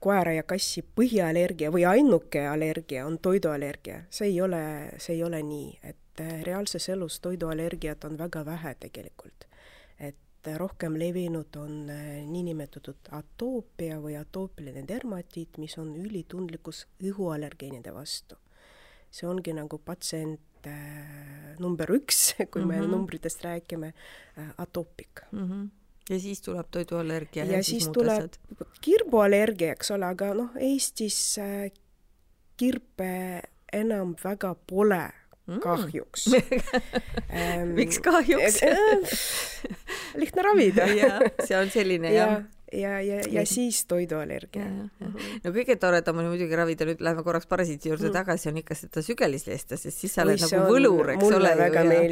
koera 0.00 0.32
ja 0.32 0.44
kassi 0.48 0.82
põhiallergia 0.96 1.70
või 1.72 1.84
ainuke 1.88 2.46
allergia 2.48 3.04
on 3.06 3.18
toiduallergia. 3.22 4.04
see 4.10 4.30
ei 4.32 4.40
ole, 4.40 4.62
see 4.98 5.16
ei 5.18 5.24
ole 5.24 5.42
nii, 5.44 5.78
et 5.82 6.22
äh, 6.24 6.40
reaalses 6.46 6.88
elus 6.88 7.20
toiduallergiat 7.20 8.04
on 8.08 8.18
väga 8.18 8.44
vähe 8.44 8.74
tegelikult. 8.80 9.46
et 9.98 10.48
äh, 10.48 10.56
rohkem 10.56 10.96
levinud 10.98 11.56
on 11.56 11.90
äh, 11.90 12.20
niinimetatud 12.26 13.10
atoopia 13.10 14.00
või 14.00 14.16
atoopiline 14.20 14.86
dermatiit, 14.88 15.58
mis 15.58 15.78
on 15.78 15.96
ülitundlikkus 15.96 16.86
õhuallergeenide 17.02 17.94
vastu. 17.94 18.36
see 19.10 19.28
ongi 19.28 19.52
nagu 19.52 19.78
patsient 19.78 20.40
number 21.58 21.88
üks, 21.92 22.34
kui 22.52 22.64
mm 22.64 22.70
-hmm. 22.70 22.80
me 22.80 22.86
numbritest 22.86 23.44
räägime, 23.44 23.92
atoopik 24.58 25.20
mm. 25.32 25.48
-hmm 25.48 25.79
ja 26.10 26.18
siis 26.20 26.42
tuleb 26.42 26.66
toiduallergia 26.74 27.44
ja, 27.44 27.58
ja 27.58 27.62
siis, 27.64 27.84
siis 27.84 27.94
tuleb 27.94 28.34
kirbuallergia, 28.82 29.74
eks 29.76 29.92
ole, 29.94 30.10
aga 30.10 30.32
noh, 30.34 30.52
Eestis 30.58 31.20
äh, 31.38 31.70
kirpe 32.60 33.12
enam 33.72 34.16
väga 34.24 34.54
pole 34.66 35.04
mm. 35.46 35.60
kahjuks. 35.62 36.26
Miks 37.78 38.00
kahjuks? 38.04 38.62
äh, 38.68 39.20
lihtne 40.20 40.42
ravida. 40.42 40.88
See 41.46 41.58
on 41.58 41.70
selline 41.70 42.14
jah. 42.14 42.40
Ja 42.40 42.59
ja, 42.72 43.00
ja, 43.00 43.20
ja 43.30 43.46
siis 43.46 43.84
toiduallergia. 43.90 44.66
no 45.44 45.52
kõige 45.54 45.76
toredam 45.80 46.20
on 46.22 46.30
muidugi 46.30 46.56
ravida, 46.56 46.86
nüüd 46.88 47.02
läheme 47.02 47.24
korraks 47.26 47.48
parasiidi 47.50 47.90
juurde 47.90 48.08
mm. 48.08 48.14
tagasi, 48.14 48.50
on 48.50 48.60
ikka 48.60 48.76
seda 48.78 49.02
sügelislesta, 49.04 49.78
sest 49.80 50.04
siis 50.04 50.14
sa 50.14 50.24
oled 50.26 50.40
nagu 50.44 50.62
võlur, 50.70 51.12
eks 51.16 51.34
ole 51.36 51.54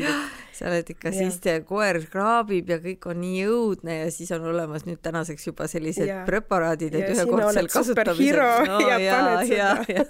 ju. 0.02 0.14
sa 0.58 0.70
oled 0.70 0.90
ikka, 0.94 1.12
siis 1.14 1.38
koer 1.68 2.00
kraabib 2.10 2.72
ja 2.72 2.80
kõik 2.82 3.06
on 3.10 3.20
nii 3.22 3.44
õudne 3.46 4.00
ja 4.00 4.08
siis 4.14 4.32
on 4.34 4.48
olemas 4.50 4.86
nüüd 4.88 5.00
tänaseks 5.04 5.50
juba 5.50 5.68
sellised 5.70 6.08
ja. 6.08 6.22
preparaadid, 6.28 6.96
et 6.98 7.14
ühekordsel 7.14 7.70
kasutamisel 7.70 8.40
no, 8.66 8.80
ja, 8.82 8.98
ja, 9.02 9.20
ja, 9.46 9.70
ja. 9.86 10.04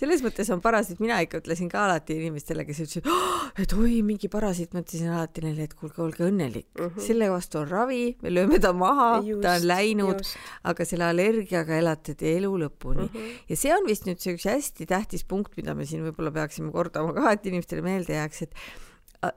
selles 0.00 0.24
mõttes 0.24 0.50
on 0.54 0.64
parasiit, 0.64 1.02
mina 1.04 1.20
ikka 1.24 1.42
ütlesin 1.42 1.68
ka 1.72 1.84
alati 1.84 2.16
inimestele, 2.20 2.64
kes 2.68 2.82
ütlesid 2.86 3.10
oh,, 3.12 3.50
et 3.60 3.76
oi, 3.76 4.00
mingi 4.06 4.30
parasiit, 4.32 4.72
ma 4.72 4.84
ütlesin 4.84 5.12
alati 5.12 5.44
neile, 5.44 5.68
et 5.68 5.76
kuulge, 5.76 6.00
olge 6.02 6.24
õnnelik 6.26 6.68
mm, 6.72 6.88
-hmm. 6.88 7.04
selle 7.04 7.28
vastu 7.32 7.60
on 7.60 7.68
ravi, 7.70 8.02
me 8.22 8.32
lööme 8.32 8.60
ta 8.62 8.72
maha 8.76 9.20
just, 9.26 9.42
ta 9.44 9.56
on 9.58 9.68
läinud, 9.68 10.24
aga 10.72 10.88
selle 10.88 11.10
allergiaga 11.10 11.78
elate 11.80 12.16
te 12.18 12.36
elu 12.36 12.52
lõpuni 12.64 13.06
mm. 13.06 13.12
-hmm. 13.12 13.38
ja 13.52 13.60
see 13.60 13.76
on 13.76 13.86
vist 13.88 14.08
nüüd 14.08 14.22
see 14.22 14.36
üks 14.36 14.48
hästi 14.50 14.88
tähtis 14.90 15.24
punkt, 15.24 15.56
mida 15.56 15.74
me 15.74 15.86
siin 15.86 16.04
võib-olla 16.06 16.32
peaksime 16.34 16.72
kordama 16.74 17.14
ka, 17.16 17.32
et 17.32 17.46
inimestele 17.46 17.84
meelde 17.86 18.18
jääks, 18.18 18.42
et 18.46 18.60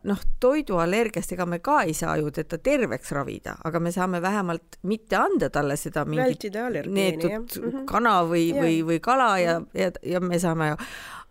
noh, 0.07 0.19
toiduallergiast 0.43 1.33
ega 1.35 1.45
me 1.49 1.59
ka 1.63 1.81
ei 1.87 1.93
saa 1.97 2.15
ju 2.19 2.31
teda 2.33 2.59
terveks 2.63 3.13
ravida, 3.15 3.55
aga 3.65 3.79
me 3.79 3.91
saame 3.95 4.21
vähemalt 4.21 4.79
mitte 4.89 5.17
anda 5.19 5.49
talle 5.53 5.77
seda 5.79 6.05
mingit 6.05 6.49
neetud 6.87 7.31
mm 7.31 7.71
-hmm. 7.71 7.85
kana 7.89 8.19
või 8.27 8.51
või, 8.55 8.75
või 8.85 8.99
kala 8.99 9.31
ja, 9.39 9.61
ja, 9.73 9.91
ja 10.03 10.19
me 10.19 10.39
saame 10.39 10.69
ju, 10.73 10.77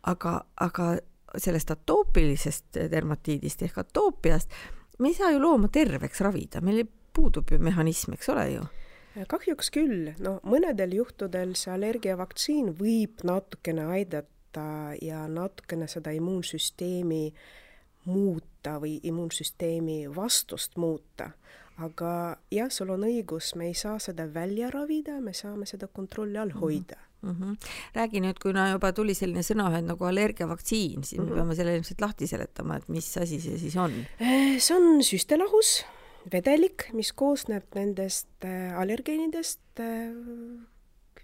aga, 0.02 0.40
aga 0.56 0.96
sellest 1.36 1.70
atoopilisest 1.70 2.80
dermatiidist 2.90 3.62
ehk 3.62 3.78
atoopiast 3.78 4.50
me 4.98 5.08
ei 5.08 5.14
saa 5.14 5.30
ju 5.30 5.42
looma 5.42 5.68
terveks 5.68 6.20
ravida, 6.20 6.60
meil 6.60 6.82
ei 6.82 6.88
puudub 7.14 7.50
ju 7.50 7.58
mehhanism, 7.58 8.12
eks 8.12 8.28
ole 8.28 8.50
ju? 8.52 8.66
kahjuks 9.26 9.72
küll, 9.74 10.12
no 10.22 10.36
mõnedel 10.46 10.92
juhtudel 11.00 11.56
see 11.58 11.72
allergiavaktsiin 11.74 12.70
võib 12.78 13.24
natukene 13.26 13.88
aidata 13.96 14.94
ja 15.02 15.24
natukene 15.32 15.88
seda 15.90 16.12
immuunsüsteemi 16.14 17.24
muuta 18.08 18.76
või 18.82 18.98
immuunsüsteemi 19.02 20.04
vastust 20.14 20.76
muuta. 20.76 21.32
aga 21.78 22.38
jah, 22.50 22.70
sul 22.70 22.90
on 22.90 23.04
õigus, 23.06 23.52
me 23.54 23.68
ei 23.68 23.74
saa 23.74 23.98
seda 24.02 24.26
välja 24.34 24.70
ravida, 24.70 25.20
me 25.20 25.32
saame 25.32 25.66
seda 25.66 25.86
kontrolli 25.86 26.38
all 26.38 26.50
mhm. 26.50 26.58
hoida 26.58 26.96
mm. 27.22 27.30
-hmm. 27.30 27.56
räägi 27.94 28.20
nüüd, 28.20 28.38
kuna 28.42 28.70
juba 28.70 28.92
tuli 28.92 29.14
selline 29.14 29.42
sõnaühend 29.42 29.86
nagu 29.86 30.04
allergiavaktsiin, 30.04 31.04
siis 31.04 31.20
mm 31.20 31.24
-hmm. 31.24 31.28
me 31.28 31.30
mhm. 31.30 31.40
peame 31.40 31.54
selle 31.54 31.76
ilmselt 31.76 32.00
lahti 32.00 32.26
seletama, 32.26 32.76
et 32.76 32.88
mis 32.88 33.16
asi 33.16 33.40
see 33.40 33.58
siis 33.58 33.76
on? 33.76 33.92
see 34.58 34.76
on 34.76 35.02
süstelahus 35.02 35.84
vedelik, 36.32 36.88
mis 36.96 37.12
koosneb 37.16 37.74
nendest 37.76 38.46
äh, 38.46 38.72
allergeenidest, 38.78 39.80
äh, 39.82 40.12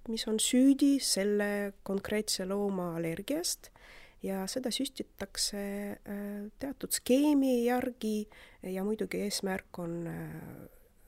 mis 0.08 0.26
on 0.28 0.38
süüdi 0.42 0.98
selle 1.00 1.72
konkreetse 1.86 2.46
looma 2.48 2.94
allergiast. 2.98 3.70
Ja 4.24 4.46
seda 4.48 4.72
süstitakse 4.72 5.64
äh, 5.96 6.46
teatud 6.58 6.94
skeemi 6.96 7.64
järgi 7.66 8.24
ja 8.62 8.84
muidugi 8.84 9.20
eesmärk 9.26 9.78
on 9.82 9.98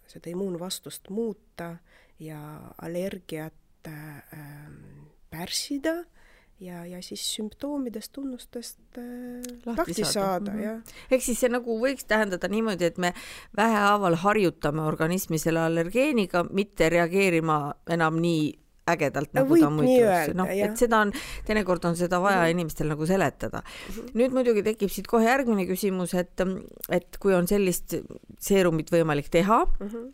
seda 0.07 0.31
immuunvastust 0.31 1.09
muuta 1.11 1.77
ja 2.21 2.41
allergiat 2.83 3.55
pärssida 5.31 6.03
ja, 6.61 6.85
ja 6.87 7.01
siis 7.03 7.23
sümptoomidest, 7.37 8.13
tunnustest 8.13 8.99
äh, 8.99 9.05
lahti, 9.67 9.81
lahti 9.81 9.95
saada, 9.95 10.13
saada 10.13 10.53
mm, 10.53 10.59
-hmm. 10.59 10.65
jah. 10.65 11.01
ehk 11.11 11.23
siis 11.23 11.41
see 11.41 11.53
nagu 11.53 11.79
võiks 11.81 12.07
tähendada 12.09 12.49
niimoodi, 12.49 12.85
et 12.85 12.99
me 12.99 13.13
vähehaaval 13.57 14.15
harjutame 14.15 14.83
organismi 14.83 15.39
selle 15.39 15.61
allergeeniga, 15.61 16.47
mitte 16.51 16.89
reageerima 16.89 17.75
enam 17.91 18.21
nii 18.21 18.55
ägedalt, 18.87 19.33
nagu 19.35 19.51
Võib 19.51 19.65
ta 19.65 19.71
muidu, 19.71 20.35
noh, 20.39 20.51
et 20.51 20.77
seda 20.79 21.01
on, 21.03 21.13
teinekord 21.47 21.85
on 21.89 21.97
seda 21.99 22.21
vaja 22.23 22.45
mm 22.45 22.55
inimestel 22.57 22.87
nagu 22.87 23.07
seletada. 23.07 23.63
Nüüd 24.15 24.31
muidugi 24.33 24.63
tekib 24.63 24.93
siit 24.95 25.09
kohe 25.11 25.27
järgmine 25.27 25.67
küsimus, 25.67 26.15
et, 26.15 26.45
et 26.91 27.19
kui 27.19 27.35
on 27.35 27.49
sellist 27.51 27.97
seerumit 28.39 28.93
võimalik 28.93 29.29
teha 29.29 29.65
mm, 29.65 29.89
-hmm 29.89 30.13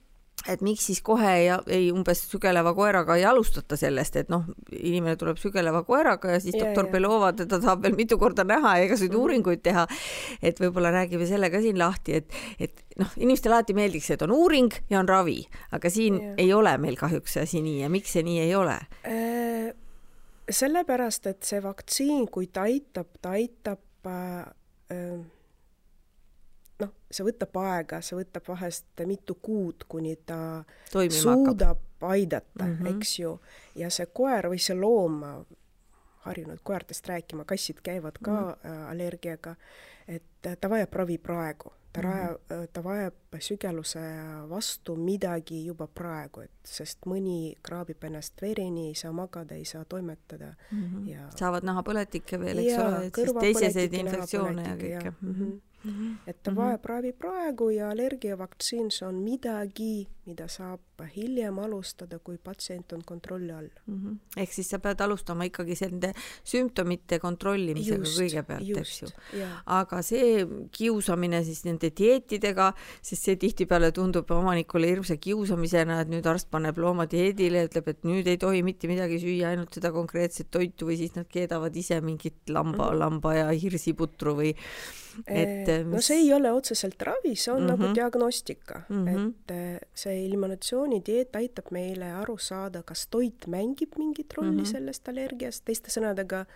et 0.49 0.63
miks 0.65 0.87
siis 0.89 1.01
kohe 1.05 1.29
ei, 1.39 1.49
ei 1.71 1.91
umbes 1.95 2.25
sügeleva 2.31 2.73
koeraga 2.75 3.17
ei 3.19 3.25
alustata 3.29 3.77
sellest, 3.79 4.17
et 4.21 4.33
noh, 4.33 4.47
inimene 4.79 5.17
tuleb 5.21 5.41
sügeleva 5.41 5.83
koeraga 5.87 6.35
ja 6.35 6.41
siis 6.43 6.57
ja, 6.57 6.65
doktor. 6.67 6.91
Belova 6.93 7.33
teda 7.37 7.61
tahab 7.63 7.85
veel 7.87 7.97
mitu 7.99 8.19
korda 8.21 8.45
näha 8.49 8.77
ja 8.79 8.87
igasuguseid 8.87 9.13
mm 9.13 9.17
-hmm. 9.17 9.23
uuringuid 9.23 9.63
teha. 9.63 9.87
et 10.43 10.61
võib-olla 10.61 10.91
räägime 10.91 11.27
selle 11.27 11.51
ka 11.51 11.61
siin 11.61 11.79
lahti, 11.79 12.15
et, 12.15 12.33
et 12.61 12.83
noh, 12.99 13.11
inimestele 13.17 13.55
alati 13.55 13.75
meeldiks, 13.75 14.11
et 14.11 14.23
on 14.23 14.31
uuring 14.31 14.73
ja 14.91 15.01
on 15.01 15.09
ravi, 15.09 15.47
aga 15.71 15.91
siin 15.91 16.21
ja. 16.21 16.35
ei 16.37 16.53
ole 16.53 16.79
meil 16.79 16.97
kahjuks 16.97 17.33
see 17.33 17.43
asi 17.43 17.63
nii 17.63 17.81
ja 17.83 17.89
miks 17.89 18.13
see 18.13 18.23
nii 18.23 18.41
ei 18.41 18.55
ole 18.55 18.79
äh,? 19.07 19.75
sellepärast, 20.51 21.27
et 21.27 21.43
see 21.43 21.63
vaktsiin, 21.63 22.29
kui 22.29 22.47
ta 22.47 22.63
aitab, 22.63 23.07
ta 23.23 23.31
aitab 23.31 23.79
äh 24.07 25.32
noh, 26.83 26.93
see 27.11 27.27
võtab 27.27 27.59
aega, 27.63 28.01
see 28.05 28.19
võtab 28.19 28.49
vahest 28.49 29.05
mitu 29.09 29.37
kuud, 29.43 29.87
kuni 29.89 30.17
ta 30.27 30.39
Toimima 30.93 31.21
suudab 31.21 31.81
hakkab. 31.81 32.09
aidata 32.11 32.65
mm, 32.65 32.79
-hmm. 32.79 32.97
eks 32.97 33.19
ju. 33.19 33.39
ja 33.75 33.91
see 33.91 34.07
koer 34.07 34.51
või 34.53 34.61
see 34.63 34.77
loom, 34.79 35.23
harjunud 36.27 36.61
koertest 36.63 37.07
rääkima, 37.09 37.45
kassid 37.45 37.83
käivad 37.83 38.19
ka 38.23 38.33
mm 38.33 38.49
-hmm. 38.49 38.91
allergiaga, 38.91 39.57
et 40.09 40.51
ta 40.61 40.71
vajab 40.71 40.95
ravi 40.95 41.19
praegu 41.19 41.73
ta 41.93 42.01
mm 42.01 42.09
-hmm. 42.09 42.13
vajab, 42.13 42.69
ta 42.73 42.85
vajab 42.85 43.15
sügeluse 43.39 44.01
vastu 44.49 44.97
midagi 44.97 45.67
juba 45.67 45.87
praegu, 45.87 46.41
et 46.41 46.51
sest 46.65 46.99
mõni 47.07 47.55
kraabib 47.63 48.05
ennast 48.05 48.43
vereni, 48.43 48.87
ei 48.87 48.95
saa 48.95 49.13
magada, 49.13 49.55
ei 49.55 49.65
saa 49.65 49.85
toimetada 49.85 50.55
mm 50.71 50.85
-hmm. 50.85 51.09
ja 51.09 51.29
saavad 51.37 51.63
nahapõletikke 51.63 52.41
veel, 52.41 52.59
eks 52.59 52.79
ole, 52.79 53.07
et 53.07 53.15
siis 53.15 53.33
teiseseid 53.41 53.95
infektsioone 53.95 54.63
ja 54.63 54.77
kõike. 54.77 55.13
Mm 55.21 55.35
-hmm. 55.35 55.61
Mm 55.85 55.91
-hmm. 55.91 56.17
et 56.27 56.37
mm 56.37 56.53
-hmm. 56.53 56.57
vajab 56.57 56.85
ravi 56.85 57.13
praegu 57.13 57.71
ja 57.71 57.91
allergiavaktsiin, 57.91 58.91
see 58.91 59.09
on 59.09 59.15
midagi, 59.15 60.09
mida 60.27 60.49
saab 60.49 60.81
hiljem 61.17 61.59
alustada, 61.59 62.19
kui 62.19 62.39
patsient 62.39 62.93
on 62.93 63.03
kontrolli 63.05 63.53
all 63.53 63.69
mm. 63.87 63.95
-hmm. 63.95 64.17
ehk 64.37 64.53
siis 64.53 64.71
sa 64.71 64.79
pead 64.79 65.01
alustama 65.01 65.45
ikkagi 65.45 65.75
nende 65.81 66.13
sümptomite 66.45 67.19
kontrollimisega 67.19 68.05
just, 68.05 68.21
kõigepealt, 68.21 68.79
eks 68.79 69.03
ju. 69.03 69.09
aga 69.67 70.03
see 70.03 70.47
kiusamine 70.71 71.45
siis 71.45 71.65
nende 71.65 71.91
dieetidega, 71.99 72.73
sest 73.03 73.23
see 73.23 73.37
tihtipeale 73.37 73.93
tundub 73.93 74.31
omanikule 74.31 74.87
hirmsa 74.87 75.17
kiusamisena, 75.17 76.01
et 76.01 76.09
nüüd 76.09 76.27
arst 76.27 76.51
paneb 76.51 76.79
looma 76.79 77.07
dieedile, 77.07 77.67
ütleb, 77.67 77.89
et 77.89 78.05
nüüd 78.05 78.27
ei 78.27 78.39
tohi 78.39 78.63
mitte 78.63 78.89
midagi 78.89 79.19
süüa, 79.19 79.49
ainult 79.49 79.75
seda 79.75 79.93
konkreetset 79.93 80.51
toitu 80.51 80.87
või 80.87 80.97
siis 80.97 81.15
nad 81.17 81.27
keedavad 81.27 81.77
ise 81.77 82.01
mingit 82.01 82.35
lamba 82.49 82.85
mm, 82.85 82.91
-hmm. 82.91 82.99
lamba 82.99 83.35
ja 83.35 83.51
hirsiputru 83.51 84.37
või 84.37 84.55
et 85.27 85.69
mis... 85.69 85.95
no 85.95 86.01
see 86.01 86.19
ei 86.25 86.33
ole 86.35 86.53
otseselt 86.53 87.03
ravi, 87.03 87.35
see 87.37 87.53
on 87.53 87.63
mm 87.63 87.65
-hmm. 87.65 87.71
nagu 87.71 87.83
mhm. 87.83 87.95
diagnostika 87.95 88.83
mm, 88.89 89.07
-hmm. 89.07 89.33
et 89.49 89.89
see 89.95 90.25
eliminatsioonidieet 90.27 91.37
aitab 91.37 91.71
meile 91.71 92.13
aru 92.13 92.39
saada, 92.39 92.83
kas 92.83 93.07
toit 93.07 93.47
mängib 93.47 93.99
mingit 93.99 94.35
rolli 94.37 94.51
mm 94.51 94.59
-hmm. 94.63 94.73
sellest 94.73 95.09
allergiast, 95.09 95.65
teiste 95.65 95.91
sõnadega 95.91 96.47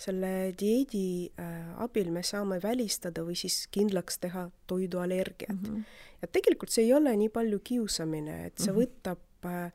selle 0.00 0.52
dieedi 0.60 1.30
abil 1.76 2.10
me 2.10 2.22
saame 2.22 2.60
välistada 2.62 3.22
või 3.22 3.36
siis 3.36 3.66
kindlaks 3.70 4.18
teha 4.18 4.50
toiduallergiat 4.66 5.60
mm. 5.62 5.66
-hmm. 5.66 5.82
ja 6.22 6.28
tegelikult 6.28 6.70
see 6.70 6.84
ei 6.84 6.92
ole 6.92 7.16
nii 7.16 7.28
palju 7.28 7.58
kiusamine, 7.64 8.46
et 8.46 8.58
see 8.58 8.72
mm 8.72 8.78
-hmm. 8.78 8.86
võtab 8.86 9.50
äh, 9.50 9.72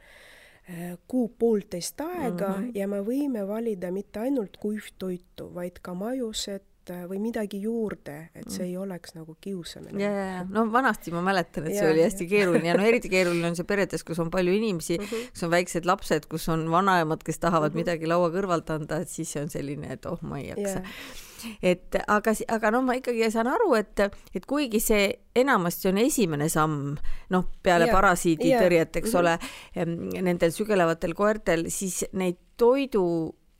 kuu-poolteist 1.07 2.01
aega 2.01 2.47
mm 2.47 2.63
-hmm. 2.63 2.71
ja 2.73 2.87
me 2.87 3.01
võime 3.01 3.47
valida 3.47 3.91
mitte 3.91 4.19
ainult 4.19 4.57
kuivtoitu, 4.57 5.53
vaid 5.53 5.79
ka 5.81 5.93
majused 5.93 6.63
või 7.09 7.19
midagi 7.23 7.61
juurde, 7.63 8.17
et 8.35 8.49
see 8.53 8.67
ei 8.69 8.77
oleks 8.77 9.15
nagu 9.15 9.35
kiusamine. 9.41 9.97
ja, 10.01 10.11
ja, 10.11 10.25
ja 10.35 10.45
no 10.49 10.67
vanasti 10.71 11.13
ma 11.15 11.23
mäletan, 11.25 11.65
et 11.65 11.77
see 11.77 11.85
ja, 11.85 11.91
oli 11.91 12.05
hästi 12.05 12.27
ja. 12.27 12.29
keeruline 12.35 12.69
ja 12.69 12.77
no 12.77 12.85
eriti 12.85 13.09
keeruline 13.09 13.51
on 13.51 13.57
see 13.57 13.67
peredes, 13.67 14.05
kus 14.05 14.21
on 14.21 14.31
palju 14.33 14.53
inimesi 14.53 14.99
mm, 14.99 15.05
-hmm. 15.05 15.29
kus 15.33 15.47
on 15.47 15.53
väiksed 15.53 15.85
lapsed, 15.85 16.29
kus 16.31 16.49
on 16.49 16.69
vanaemad, 16.71 17.23
kes 17.25 17.39
tahavad 17.39 17.71
mm 17.71 17.73
-hmm. 17.73 17.85
midagi 17.85 18.07
laua 18.07 18.29
kõrvalt 18.29 18.73
anda, 18.73 19.01
et 19.01 19.09
siis 19.09 19.31
see 19.31 19.41
on 19.41 19.49
selline, 19.49 19.93
et 19.93 20.05
oh, 20.05 20.19
ma 20.21 20.39
ei 20.39 20.49
jaksa 20.53 20.79
yeah 20.79 21.23
et 21.61 21.95
aga, 22.07 22.33
aga 22.47 22.71
noh, 22.71 22.83
ma 22.85 22.95
ikkagi 22.97 23.29
saan 23.33 23.49
aru, 23.51 23.73
et, 23.79 24.05
et 24.35 24.45
kuigi 24.49 24.81
see 24.83 25.07
enamasti 25.35 25.89
on 25.91 25.99
esimene 26.01 26.49
samm, 26.51 26.95
noh, 27.33 27.47
peale 27.65 27.89
yeah, 27.89 27.95
parasiiditõrjet, 27.95 29.01
eks 29.01 29.13
yeah. 29.13 29.21
ole, 29.21 30.23
nendel 30.25 30.55
sügelevatel 30.55 31.15
koertel, 31.17 31.67
siis 31.73 32.03
neid 32.13 32.39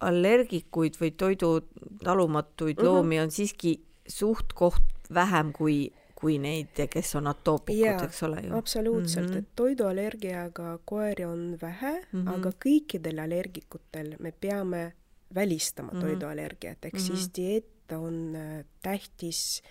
toiduallergikuid 0.06 0.98
või 1.02 1.12
toidutalumatuid 1.12 2.78
mm 2.78 2.82
-hmm. 2.82 2.86
loomi 2.86 3.20
on 3.20 3.32
siiski 3.32 3.82
suht-koht 4.08 4.84
vähem 5.14 5.54
kui 5.54 5.94
kui 6.16 6.38
neid, 6.40 6.80
kes 6.90 7.16
on 7.16 7.28
atoopikud, 7.28 8.04
eks 8.06 8.24
ole 8.24 8.40
ju. 8.42 8.58
absoluutselt 8.58 9.28
mm, 9.28 9.34
-hmm. 9.34 9.40
et 9.40 9.56
toiduallergiaga 9.56 10.80
koeri 10.86 11.26
on 11.26 11.58
vähe 11.62 12.06
mm, 12.12 12.26
-hmm. 12.26 12.30
aga 12.34 12.50
kõikidel 12.66 13.20
allergikutel 13.20 14.16
me 14.20 14.32
peame 14.32 14.94
välistama 15.36 15.92
mm 15.92 15.98
-hmm. 15.98 16.02
toiduallergiat, 16.02 16.86
ehk 16.86 16.94
mm 16.94 17.00
-hmm. 17.00 17.04
siis 17.08 17.30
dieet 17.36 17.92
on 17.92 18.36
äh, 18.36 18.66
tähtis 18.82 19.62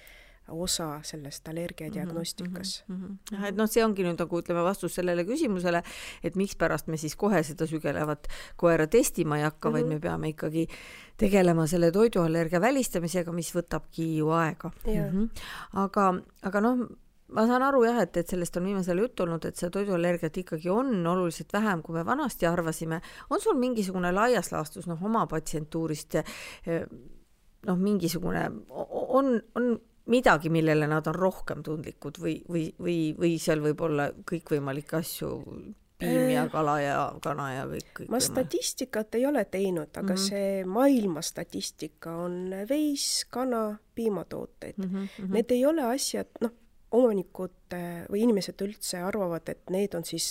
osa 0.48 1.00
sellest 1.02 1.48
allergiadiagnostikas 1.48 2.84
mm. 2.88 2.96
-hmm. 2.96 3.16
jah, 3.32 3.44
et 3.48 3.56
noh, 3.56 3.68
see 3.70 3.84
ongi 3.84 4.04
nüüd 4.04 4.20
nagu 4.20 4.40
ütleme 4.40 4.64
vastus 4.64 4.94
sellele 4.98 5.24
küsimusele, 5.24 5.82
et 6.22 6.36
mikspärast 6.36 6.86
me 6.86 6.96
siis 7.00 7.16
kohe 7.16 7.42
seda 7.42 7.66
sügelevat 7.66 8.28
koera 8.56 8.86
testima 8.86 9.38
ei 9.38 9.44
hakka 9.44 9.70
mm, 9.70 9.74
-hmm. 9.74 9.78
vaid 9.78 9.86
me 9.88 10.00
peame 10.00 10.28
ikkagi 10.28 10.66
tegelema 11.16 11.66
selle 11.66 11.90
toiduallergia 11.92 12.60
välistamisega, 12.60 13.32
mis 13.32 13.54
võtabki 13.54 14.16
ju 14.16 14.28
aega. 14.28 14.70
Mm 14.86 14.92
-hmm. 14.92 15.28
aga, 15.72 16.14
aga 16.42 16.60
noh, 16.60 16.86
ma 17.28 17.46
saan 17.46 17.62
aru 17.62 17.84
jah, 17.84 18.02
et, 18.02 18.16
et 18.16 18.28
sellest 18.28 18.56
on 18.56 18.64
viimasel 18.64 18.98
ajal 18.98 19.04
juttu 19.04 19.22
olnud, 19.22 19.44
et 19.44 19.56
seda 19.56 19.70
toiduallergiat 19.70 20.36
ikkagi 20.36 20.70
on 20.70 21.06
oluliselt 21.06 21.52
vähem, 21.52 21.82
kui 21.82 21.94
me 21.94 22.06
vanasti 22.06 22.46
arvasime. 22.46 23.00
on 23.30 23.40
sul 23.40 23.56
mingisugune 23.58 24.12
laias 24.12 24.52
laastus 24.52 24.86
noh, 24.86 25.02
oma 25.02 25.26
patsientuurist 25.26 26.14
noh, 27.66 27.76
mingisugune, 27.78 28.50
on, 28.68 29.42
on 29.54 29.80
midagi, 30.06 30.50
millele 30.52 30.86
nad 30.90 31.06
on 31.06 31.14
rohkem 31.14 31.62
tundlikud 31.62 32.18
või, 32.20 32.36
või, 32.48 32.66
või, 32.80 32.98
või 33.18 33.38
seal 33.40 33.62
võib 33.64 33.80
olla 33.86 34.10
kõikvõimalikke 34.28 34.98
asju, 35.00 35.30
piim 35.98 36.30
ja 36.32 36.48
kala 36.52 36.74
ja 36.82 36.96
kana 37.22 37.46
ja 37.54 37.62
kõik, 37.70 37.92
kõik. 37.98 38.10
ma 38.12 38.20
statistikat 38.20 39.14
ei 39.18 39.26
ole 39.26 39.44
teinud, 39.44 39.88
aga 39.94 40.02
mm 40.02 40.16
-hmm. 40.16 40.26
see 40.28 40.64
maailma 40.64 41.22
statistika 41.22 42.16
on 42.26 42.52
veis, 42.68 43.24
kana, 43.30 43.78
piimatooted 43.94 44.74
mm. 44.76 44.90
-hmm. 44.90 45.32
Need 45.32 45.50
ei 45.50 45.66
ole 45.66 45.82
asjad, 45.94 46.28
noh 46.40 46.52
omanikud 46.94 47.74
äh, 47.74 48.04
või 48.10 48.22
inimesed 48.24 48.60
üldse 48.64 49.00
arvavad, 49.02 49.48
et 49.50 49.70
need 49.72 49.94
on 49.98 50.04
siis 50.06 50.26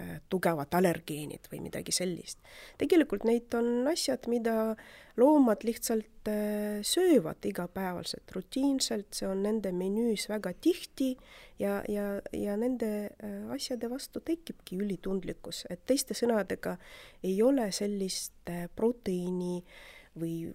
äh, 0.00 0.16
tugevad 0.32 0.72
allergeenid 0.78 1.48
või 1.52 1.60
midagi 1.66 1.92
sellist. 1.92 2.38
tegelikult 2.80 3.26
neid 3.28 3.52
on 3.58 3.88
asjad, 3.90 4.28
mida 4.32 4.76
loomad 5.20 5.64
lihtsalt 5.66 6.30
äh, 6.30 6.80
söövad 6.86 7.44
igapäevaselt, 7.48 8.32
rutiinselt, 8.36 9.10
see 9.16 9.28
on 9.28 9.42
nende 9.44 9.72
menüüs 9.76 10.28
väga 10.32 10.54
tihti 10.60 11.12
ja, 11.60 11.82
ja, 11.88 12.20
ja 12.32 12.56
nende 12.60 13.10
asjade 13.52 13.90
vastu 13.92 14.22
tekibki 14.24 14.78
ülitundlikkus, 14.80 15.64
et 15.70 15.84
teiste 15.86 16.16
sõnadega 16.16 16.76
ei 17.24 17.36
ole 17.42 17.68
sellist 17.76 18.54
proteiini 18.76 19.60
või 20.16 20.46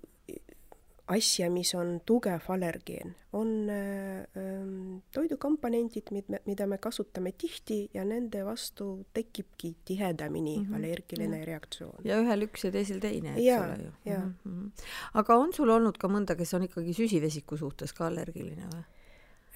asja, 1.11 1.49
mis 1.51 1.73
on 1.77 1.99
tugev 2.07 2.47
allergeen, 2.53 3.13
on 3.37 3.51
äh, 3.69 4.23
ähm, 4.37 5.01
toidukomponendid, 5.13 6.11
mida 6.45 6.67
me 6.67 6.77
kasutame 6.81 7.33
tihti 7.37 7.83
ja 7.93 8.05
nende 8.07 8.43
vastu 8.45 9.05
tekibki 9.13 9.75
tihedamini 9.85 10.57
mm 10.57 10.65
-hmm. 10.65 10.75
allergiline 10.75 11.39
ja. 11.39 11.45
reaktsioon. 11.45 12.01
ja 12.03 12.19
ühel 12.21 12.47
üks 12.47 12.65
ja 12.65 12.71
teisel 12.71 12.99
teine, 12.99 13.35
eks 13.35 13.45
ja, 13.45 13.61
ole 13.63 13.83
ju. 13.83 13.91
Mm 14.05 14.33
-hmm. 14.45 14.71
aga 15.13 15.37
on 15.37 15.53
sul 15.53 15.69
olnud 15.69 15.97
ka 15.97 16.07
mõnda, 16.07 16.35
kes 16.37 16.53
on 16.53 16.63
ikkagi 16.63 16.93
süsivesiku 16.93 17.57
suhtes 17.57 17.93
ka 17.93 18.07
allergiline 18.07 18.67
või? 18.73 18.83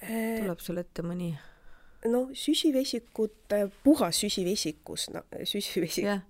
Äh, 0.02 0.40
tuleb 0.42 0.58
sul 0.60 0.76
ette 0.76 1.02
mõni? 1.02 1.34
No 2.10 2.22
süsivesikut, 2.32 3.52
puhas 3.84 4.20
süsivesikus 4.20 5.08
no,, 5.14 5.22
süsivesik 5.44 6.04
yeah. 6.04 6.22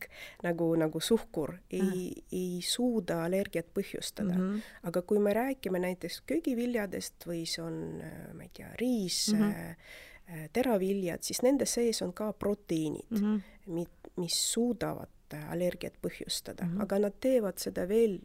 nagu, 0.45 0.69
nagu 0.79 1.01
suhkur 1.01 1.57
ei 1.71 1.81
uh, 1.81 1.93
-huh. 1.93 2.23
ei 2.33 2.61
suuda 2.63 3.25
allergiat 3.25 3.67
põhjustada 3.75 4.35
mm. 4.35 4.55
-hmm. 4.55 4.61
aga 4.83 5.03
kui 5.03 5.19
me 5.19 5.33
räägime 5.33 5.79
näiteks 5.79 6.23
köögiviljadest 6.27 7.27
või 7.27 7.45
see 7.47 7.65
on, 7.65 8.03
ma 8.35 8.43
ei 8.43 8.51
tea, 8.53 8.71
riis 8.81 9.33
mm, 9.33 9.53
-hmm. 9.53 10.49
teraviljad, 10.53 11.23
siis 11.23 11.43
nende 11.43 11.67
sees 11.67 12.03
on 12.03 12.13
ka 12.13 12.33
proteiinid 12.33 13.11
mm, 13.11 13.43
-hmm. 13.67 13.87
mis 14.17 14.53
suudavad 14.53 15.09
allergiat 15.51 15.95
põhjustada 16.03 16.65
mm, 16.65 16.77
-hmm. 16.77 16.83
aga 16.83 16.99
nad 16.99 17.13
teevad 17.21 17.59
seda 17.59 17.89
veel 17.89 18.21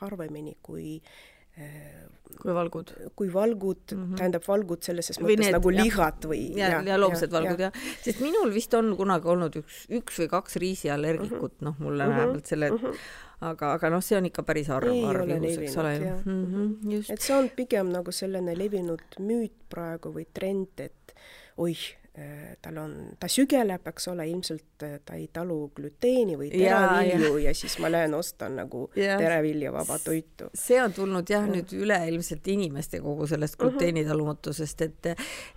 harvemini 0.00 0.56
kui 0.62 0.96
äh, 0.96 1.35
kui 2.36 2.54
valgud. 2.54 2.90
kui 3.16 3.28
valgud 3.32 3.92
mm, 3.92 4.02
-hmm. 4.02 4.16
tähendab 4.20 4.48
valgud 4.48 4.82
selles 4.82 5.10
mõttes 5.18 5.40
need, 5.40 5.54
nagu 5.56 5.72
lihad 5.72 6.26
või 6.30 6.42
ja, 6.58 6.68
ja, 6.74 6.80
ja 6.92 6.98
loomsed 7.00 7.30
ja, 7.30 7.34
valgud 7.38 7.62
jah 7.64 7.72
ja. 7.72 7.84
ja., 7.84 8.02
sest 8.04 8.20
minul 8.24 8.52
vist 8.54 8.74
on 8.74 8.92
kunagi 8.96 9.30
olnud 9.34 9.56
üks, 9.62 9.86
üks 10.00 10.20
või 10.22 10.28
kaks 10.34 10.58
riisiallergikut 10.62 11.54
-hmm. 11.56 11.68
noh, 11.68 11.78
mulle 11.78 12.04
mm 12.04 12.10
-hmm. 12.10 12.16
vähemalt 12.18 12.46
selle 12.52 12.70
mm, 12.70 12.78
-hmm. 12.78 12.94
aga, 13.50 13.72
aga 13.78 13.90
noh, 13.96 14.04
see 14.04 14.18
on 14.18 14.26
ikka 14.30 14.42
päris 14.42 14.68
harv, 14.68 14.92
harv 15.08 15.30
juhus, 15.30 15.58
eks 15.58 15.76
ole 15.76 15.94
ju 15.96 16.14
mm. 16.24 16.46
-hmm, 16.54 17.12
et 17.12 17.20
see 17.20 17.36
on 17.36 17.50
pigem 17.56 17.92
nagu 17.92 18.12
selline 18.12 18.58
levinud 18.58 19.20
müüt 19.20 19.56
praegu 19.68 20.12
või 20.12 20.26
trend, 20.32 20.80
et 20.80 21.16
oih, 21.56 21.80
Äh, 22.05 22.05
tal 22.62 22.78
on, 22.80 22.92
ta 23.20 23.28
sügeleb, 23.28 23.84
eks 23.90 24.08
ole, 24.08 24.24
ilmselt 24.30 24.84
äh, 24.86 24.94
ta 25.04 25.18
ei 25.18 25.26
talu 25.32 25.58
glüteeni 25.76 26.38
või 26.40 26.48
teravilju 26.48 27.28
ja, 27.28 27.40
ja. 27.42 27.50
ja 27.50 27.54
siis 27.54 27.76
ma 27.82 27.90
lähen 27.92 28.14
ostan 28.16 28.56
nagu 28.56 28.86
ja. 28.96 29.18
teraviljavaba 29.20 29.98
toitu. 30.00 30.48
see 30.56 30.78
on 30.80 30.94
tulnud 30.96 31.28
jah 31.28 31.44
ja. 31.44 31.52
nüüd 31.52 31.74
üleilmselt 31.76 32.48
inimeste 32.48 33.02
kogu 33.04 33.28
sellest 33.28 33.58
mhm. 33.58 33.66
glüteenitalumatusest, 33.66 34.86
et 34.86 35.10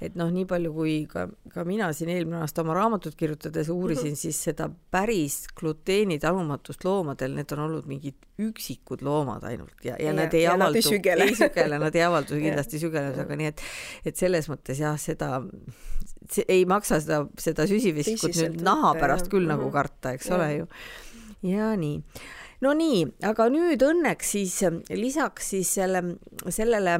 et 0.03 0.17
noh, 0.19 0.31
nii 0.33 0.45
palju 0.49 0.73
kui 0.75 0.95
ka, 1.11 1.29
ka 1.53 1.63
mina 1.67 1.91
siin 1.95 2.11
eelmine 2.11 2.41
aasta 2.43 2.65
oma 2.65 2.75
raamatut 2.75 3.15
kirjutades 3.15 3.69
uurisin 3.69 4.11
mm, 4.11 4.17
-hmm. 4.17 4.23
siis 4.27 4.43
seda 4.49 4.69
päris 4.91 5.45
glüteenitalumatust 5.59 6.83
loomadel, 6.83 7.39
need 7.39 7.55
on 7.55 7.63
olnud 7.69 7.87
mingid 7.87 8.19
üksikud 8.39 9.01
loomad 9.01 9.43
ainult 9.47 9.79
ja, 9.83 9.95
ja, 9.99 10.09
ja 10.09 10.13
nad 10.13 10.33
ei 10.33 10.43
ja 10.43 10.53
avaldu, 10.53 10.79
ei 10.79 11.35
sügele, 11.35 11.79
nad 11.79 11.95
ei 11.95 12.03
avaldu 12.03 12.35
kindlasti 12.45 12.79
sügelemisega, 12.79 13.39
nii 13.39 13.51
et 13.53 13.63
et 14.05 14.15
selles 14.15 14.51
mõttes 14.51 14.79
jah, 14.79 14.99
seda 14.99 15.39
ei 16.47 16.65
maksa 16.69 16.99
seda, 17.03 17.23
seda 17.39 17.67
süsivesikut 17.69 18.35
nüüd 18.37 18.59
naha 18.65 18.93
pärast 18.99 19.31
küll 19.31 19.47
nagu 19.49 19.71
karta, 19.73 20.13
eks 20.17 20.29
ja. 20.29 20.35
ole 20.37 20.49
ju. 20.53 20.67
ja 21.49 21.71
nii. 21.79 22.01
no 22.65 22.75
nii, 22.77 23.01
aga 23.29 23.49
nüüd 23.53 23.85
õnneks 23.85 24.35
siis 24.37 24.59
lisaks 24.89 25.53
siis 25.55 25.73
selle, 25.79 26.03
sellele 26.49 26.99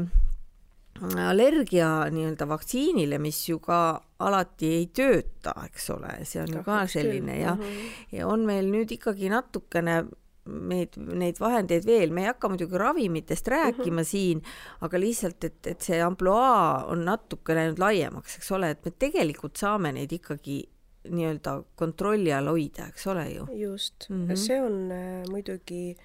allergia 1.00 1.90
nii-öelda 2.12 2.48
vaktsiinile, 2.50 3.20
mis 3.24 3.42
ju 3.50 3.60
ka 3.64 4.02
alati 4.20 4.72
ei 4.80 4.88
tööta, 4.92 5.54
eks 5.70 5.90
ole, 5.96 6.18
see 6.28 6.42
on 6.44 6.58
ju 6.58 6.64
ka 6.66 6.82
selline 6.92 7.40
ja, 7.40 7.56
mhm. 7.56 7.94
ja 8.16 8.28
on 8.28 8.44
meil 8.48 8.68
nüüd 8.72 8.92
ikkagi 8.98 9.32
natukene 9.32 10.04
meid, 10.50 10.98
neid 10.98 11.40
vahendeid 11.42 11.86
veel, 11.88 12.14
me 12.16 12.26
ei 12.26 12.32
hakka 12.32 12.50
muidugi 12.52 12.80
ravimitest 12.82 13.48
rääkima 13.48 13.92
mm 13.92 14.00
-hmm. 14.00 14.10
siin, 14.10 14.42
aga 14.82 15.00
lihtsalt, 15.00 15.44
et, 15.44 15.68
et 15.68 15.82
see 15.82 16.02
ampluaa 16.02 16.86
on 16.92 17.06
natuke 17.06 17.56
läinud 17.56 17.80
laiemaks, 17.80 18.38
eks 18.38 18.52
ole, 18.52 18.70
et 18.70 18.86
me 18.86 18.92
tegelikult 18.92 19.56
saame 19.58 19.92
neid 19.92 20.12
ikkagi 20.12 20.62
nii-öelda 21.10 21.64
kontrolli 21.76 22.34
all 22.34 22.52
hoida, 22.52 22.88
eks 22.88 23.08
ole 23.08 23.30
ju. 23.30 23.46
just 23.56 24.10
mm, 24.10 24.28
-hmm. 24.28 24.36
see 24.36 24.62
on 24.62 24.92
äh, 24.92 25.24
muidugi 25.30 25.98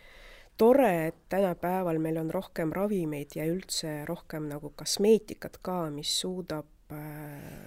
tore, 0.57 1.07
et 1.07 1.29
tänapäeval 1.29 1.99
meil 1.99 2.17
on 2.17 2.31
rohkem 2.31 2.73
ravimeid 2.73 3.35
ja 3.35 3.45
üldse 3.47 4.05
rohkem 4.07 4.49
nagu 4.49 4.73
kosmeetikat 4.77 5.59
ka, 5.63 5.91
mis 5.91 6.21
suudab 6.21 6.67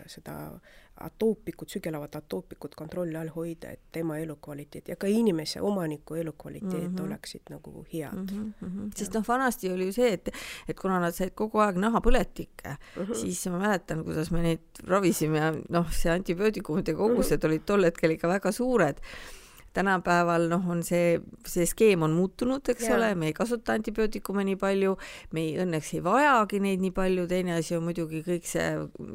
seda 0.07 0.59
atoopikut, 0.99 1.69
sügelavat 1.69 2.15
atoopikut 2.15 2.75
kontrolli 2.75 3.15
all 3.17 3.29
hoida, 3.35 3.71
et 3.71 3.79
tema 3.91 4.17
elukvaliteet 4.17 4.87
ja 4.87 4.95
ka 4.95 5.07
inimese, 5.07 5.61
omaniku 5.61 6.15
elukvaliteet 6.15 6.91
mm 6.91 6.95
-hmm. 6.95 7.05
oleksid 7.05 7.41
nagu 7.49 7.85
head 7.93 8.31
mm. 8.31 8.53
-hmm. 8.61 8.91
sest 8.95 9.13
noh, 9.13 9.27
vanasti 9.27 9.71
oli 9.71 9.85
ju 9.85 9.93
see, 9.93 10.13
et, 10.13 10.29
et 10.67 10.79
kuna 10.79 10.99
nad 10.99 11.15
said 11.15 11.33
kogu 11.35 11.59
aeg 11.59 11.77
nahapõletikke 11.77 12.69
mm, 12.69 13.03
-hmm. 13.03 13.15
siis 13.15 13.47
ma 13.47 13.59
mäletan, 13.59 14.03
kuidas 14.03 14.31
me 14.31 14.41
neid 14.41 14.83
ravisime 14.83 15.37
ja 15.37 15.53
noh, 15.69 15.91
see 15.91 16.11
antibiootikumide 16.11 16.93
kogused 16.93 17.37
mm 17.37 17.41
-hmm. 17.41 17.45
olid 17.45 17.65
tol 17.65 17.83
hetkel 17.83 18.11
ikka 18.11 18.27
väga 18.27 18.51
suured 18.51 19.01
tänapäeval 19.77 20.47
noh, 20.51 20.65
on 20.73 20.81
see, 20.85 21.19
see 21.47 21.67
skeem 21.69 22.03
on 22.07 22.15
muutunud, 22.17 22.65
eks 22.73 22.87
ja. 22.89 22.95
ole, 22.97 23.11
me 23.19 23.29
ei 23.29 23.35
kasuta 23.37 23.75
antibiootikume 23.77 24.45
nii 24.47 24.57
palju, 24.61 24.95
me 25.35 25.43
ei, 25.45 25.53
õnneks 25.63 25.93
ei 25.97 26.03
vajagi 26.05 26.61
neid 26.63 26.83
nii 26.83 26.93
palju, 26.97 27.27
teine 27.29 27.57
asi 27.57 27.77
on 27.77 27.85
muidugi 27.87 28.23
kõik 28.25 28.49
see, 28.49 28.67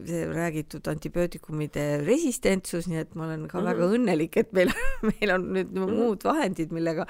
see 0.09 0.25
räägitud 0.31 0.89
antibiootikumide 0.93 1.87
resistentsus, 2.07 2.89
nii 2.91 3.03
et 3.05 3.15
ma 3.19 3.29
olen 3.29 3.47
ka 3.49 3.59
mm 3.59 3.67
-hmm. 3.67 3.71
väga 3.73 3.91
õnnelik, 3.99 4.41
et 4.45 4.53
meil, 4.57 4.75
meil 5.11 5.37
on 5.37 5.49
nüüd 5.53 5.71
mm 5.71 5.85
-hmm. 5.85 6.03
muud 6.03 6.25
vahendid, 6.25 6.73
millega, 6.73 7.07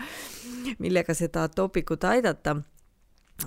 millega 0.79 1.15
seda 1.15 1.49
toopikut 1.49 2.05
aidata 2.05 2.63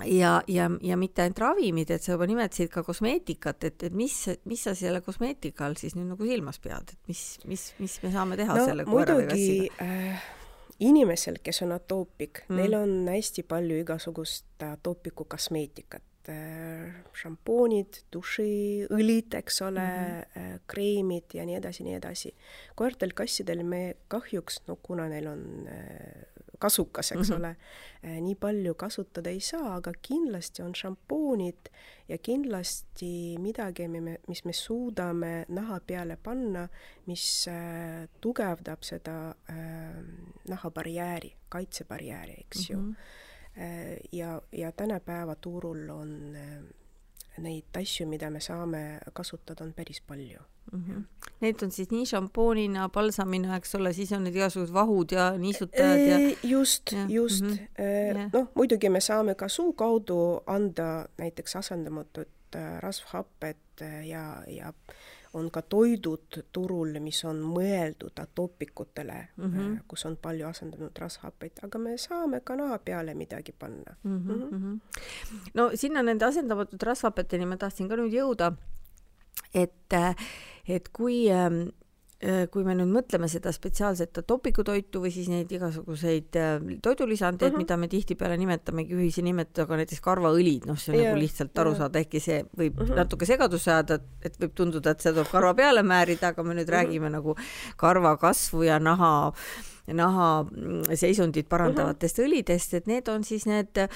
ja, 0.04 0.42
ja, 0.48 0.70
ja 0.82 0.96
mitte 0.96 1.24
ainult 1.24 1.40
ravimid, 1.42 1.90
et 1.94 2.04
sa 2.04 2.14
juba 2.14 2.28
nimetasid 2.28 2.70
ka 2.72 2.82
kosmeetikat, 2.86 3.68
et, 3.68 3.86
et 3.88 3.96
mis, 3.96 4.14
mis 4.48 4.64
sa 4.68 4.74
selle 4.78 5.00
kosmeetika 5.04 5.66
all 5.66 5.78
siis 5.80 5.96
nüüd 5.96 6.10
nagu 6.12 6.28
silmas 6.28 6.60
pead, 6.62 6.92
et 6.96 7.12
mis, 7.12 7.22
mis, 7.48 7.68
mis 7.82 8.00
me 8.04 8.12
saame 8.14 8.38
teha 8.40 8.58
no, 8.58 8.66
selle 8.68 8.88
koera 8.88 9.18
või 9.20 9.30
kassiga 9.30 9.86
äh,? 9.86 10.26
inimesel, 10.86 11.40
kes 11.44 11.62
on 11.64 11.72
atoopik 11.76 12.42
mm., 12.44 12.58
neil 12.60 12.76
on 12.76 12.92
hästi 13.08 13.46
palju 13.48 13.80
igasugust 13.80 14.66
atoopiku 14.66 15.24
kosmeetikat 15.32 16.30
äh,, 16.32 16.98
šampoonid, 17.16 18.02
dušiõlid, 18.12 19.38
eks 19.40 19.62
ole 19.64 19.86
mm, 19.86 20.06
-hmm. 20.12 20.42
äh, 20.42 20.60
kreemid 20.68 21.38
ja 21.38 21.46
nii 21.48 21.56
edasi, 21.62 21.86
nii 21.86 21.96
edasi. 21.96 22.34
koertel, 22.74 23.16
kassidel 23.16 23.64
me 23.64 23.96
kahjuks, 24.08 24.66
no 24.68 24.76
kuna 24.76 25.08
neil 25.08 25.30
on 25.32 25.46
äh, 25.72 26.26
kasukas, 26.58 27.12
eks 27.12 27.28
mm 27.28 27.34
-hmm. 27.34 27.38
ole. 27.38 27.56
Äh, 28.04 28.20
nii 28.20 28.34
palju 28.34 28.74
kasutada 28.74 29.30
ei 29.30 29.40
saa, 29.40 29.74
aga 29.74 29.92
kindlasti 30.02 30.62
on 30.62 30.74
šampoonid 30.74 31.68
ja 32.08 32.18
kindlasti 32.18 33.36
midagi, 33.38 33.88
mis 34.28 34.44
me 34.44 34.52
suudame 34.52 35.44
naha 35.48 35.80
peale 35.80 36.16
panna, 36.16 36.68
mis 37.06 37.48
äh, 37.48 38.08
tugevdab 38.20 38.82
seda 38.82 39.34
äh, 39.50 39.56
nahabarjääri, 40.48 41.36
kaitsebarjääri, 41.48 42.32
eks 42.32 42.70
mm 42.70 42.76
-hmm. 42.76 42.88
ju. 42.88 42.94
Ja, 44.12 44.42
ja 44.52 44.72
tänapäeva 44.72 45.34
turul 45.34 45.88
on 45.88 46.36
neid 47.38 47.78
asju, 47.78 48.06
mida 48.08 48.30
me 48.30 48.40
saame 48.40 48.82
kasutada, 49.12 49.64
on 49.64 49.72
päris 49.72 50.00
palju 50.00 50.40
mm. 50.72 50.84
-hmm. 50.84 51.02
Need 51.40 51.62
on 51.62 51.70
siis 51.70 51.90
nii 51.90 52.06
šampoonina, 52.06 52.88
palsamina, 52.88 53.56
eks 53.56 53.74
ole, 53.74 53.92
siis 53.92 54.12
on 54.12 54.24
need 54.24 54.36
igasugused 54.36 54.74
vahud 54.74 55.12
ja 55.12 55.30
niisutajad 55.38 55.98
ja 55.98 56.36
just, 56.42 56.92
just 57.08 57.44
mm. 57.44 57.50
-hmm. 57.50 58.30
noh, 58.32 58.48
muidugi 58.54 58.88
me 58.88 59.00
saame 59.00 59.34
ka 59.34 59.48
suu 59.48 59.72
kaudu 59.72 60.40
anda 60.46 61.08
näiteks 61.18 61.56
asendamatud 61.56 62.28
äh, 62.56 62.80
rasvhapped 62.80 63.82
äh, 63.82 64.06
ja, 64.08 64.42
ja 64.46 64.72
on 65.36 65.50
ka 65.52 65.62
toidud 65.62 66.38
turul, 66.52 66.96
mis 67.04 67.22
on 67.28 67.40
mõeldud 67.44 68.20
atoopikutele 68.22 69.18
mm, 69.36 69.52
-hmm. 69.52 69.78
kus 69.88 70.06
on 70.08 70.16
palju 70.16 70.46
asendunud 70.48 70.98
rasvhappeid, 70.98 71.60
aga 71.62 71.78
me 71.78 71.96
saame 72.00 72.40
ka 72.44 72.56
naha 72.56 72.78
peale 72.78 73.14
midagi 73.14 73.52
panna 73.52 73.96
mm. 74.02 74.18
-hmm. 74.18 74.50
Mm 74.50 74.60
-hmm. 74.62 74.80
no 75.54 75.70
sinna 75.74 76.02
nende 76.02 76.24
asendamatud 76.24 76.82
rasvhapeteni 76.82 77.46
ma 77.46 77.56
tahtsin 77.56 77.88
ka 77.88 77.96
nüüd 77.96 78.12
jõuda, 78.12 78.52
et, 79.54 79.92
et 80.68 80.88
kui 80.88 81.30
ähm, 81.30 81.68
Äh, 81.68 81.85
kui 82.48 82.64
me 82.64 82.72
nüüd 82.72 82.88
mõtleme 82.88 83.28
seda 83.28 83.50
spetsiaalset 83.52 84.22
topikutoitu 84.24 85.02
või 85.02 85.10
siis 85.12 85.26
neid 85.28 85.50
igasuguseid 85.52 86.38
äh, 86.40 86.54
toidulisandeid 86.82 87.50
mm, 87.50 87.54
-hmm. 87.54 87.64
mida 87.66 87.76
me 87.76 87.88
tihtipeale 87.92 88.38
nimetamegi 88.40 88.96
ühise 88.96 89.20
nimetajaga 89.26 89.76
näiteks 89.82 90.00
karvaõlid, 90.00 90.64
noh, 90.64 90.78
see 90.80 90.94
on 90.94 90.98
yeah, 90.98 91.12
nagu 91.12 91.20
lihtsalt 91.20 91.60
aru 91.60 91.74
yeah. 91.74 91.82
saada, 91.82 92.00
ehkki 92.00 92.22
see 92.24 92.38
võib 92.56 92.80
mm 92.80 92.86
-hmm. 92.86 93.02
natuke 93.02 93.28
segadusse 93.28 93.70
ajada, 93.70 94.00
et 94.24 94.40
võib 94.40 94.54
tunduda, 94.56 94.96
et 94.96 95.04
seda 95.04 95.18
tuleb 95.18 95.32
karva 95.32 95.54
peale 95.54 95.82
määrida, 95.82 96.32
aga 96.32 96.42
me 96.42 96.54
nüüd 96.54 96.64
mm 96.64 96.72
-hmm. 96.72 96.76
räägime 96.78 97.10
nagu 97.10 97.36
karva 97.76 98.16
kasvu 98.16 98.62
ja 98.62 98.78
naha, 98.78 99.32
naha 99.92 100.46
seisundit 100.94 101.48
parandavatest 101.48 102.18
mm 102.18 102.24
-hmm. 102.24 102.28
õlidest, 102.28 102.74
et 102.74 102.86
need 102.86 103.08
on 103.08 103.24
siis 103.24 103.46
need 103.46 103.76
äh, 103.76 103.88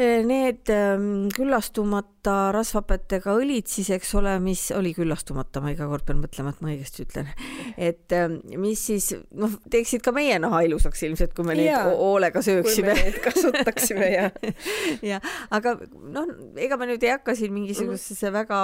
Need 0.00 0.70
ähm, 0.72 1.26
küllastumata 1.36 2.48
rasvhapetega 2.54 3.34
õlid 3.36 3.68
siis, 3.68 3.90
eks 3.92 4.14
ole, 4.16 4.32
mis 4.40 4.70
oli 4.72 4.94
küllastumata, 4.96 5.60
ma 5.60 5.74
iga 5.74 5.84
kord 5.90 6.06
pean 6.08 6.22
mõtlema, 6.22 6.54
et 6.54 6.62
ma 6.64 6.70
õigesti 6.72 7.04
ütlen, 7.04 7.28
et 7.76 8.14
ähm, 8.16 8.38
mis 8.62 8.80
siis 8.88 9.10
noh, 9.36 9.52
teeksid 9.68 10.00
ka 10.04 10.14
meie 10.16 10.38
naha 10.40 10.62
ilusaks 10.64 11.04
ilmselt, 11.04 11.34
kui 11.36 11.44
me 11.44 11.58
neid 11.58 11.68
ja, 11.68 11.82
hoolega 11.90 12.40
sööksime. 12.40 12.94
kui 12.94 13.02
me 13.02 13.10
neid 13.10 13.18
kasutaksime 13.26 14.08
ja 14.08 14.30
ja 15.10 15.20
aga 15.52 15.74
noh, 16.00 16.32
ega 16.56 16.80
me 16.80 16.88
nüüd 16.94 17.04
ei 17.04 17.12
hakka 17.12 17.36
siin 17.36 17.52
mingisugusesse 17.52 18.32
väga 18.32 18.62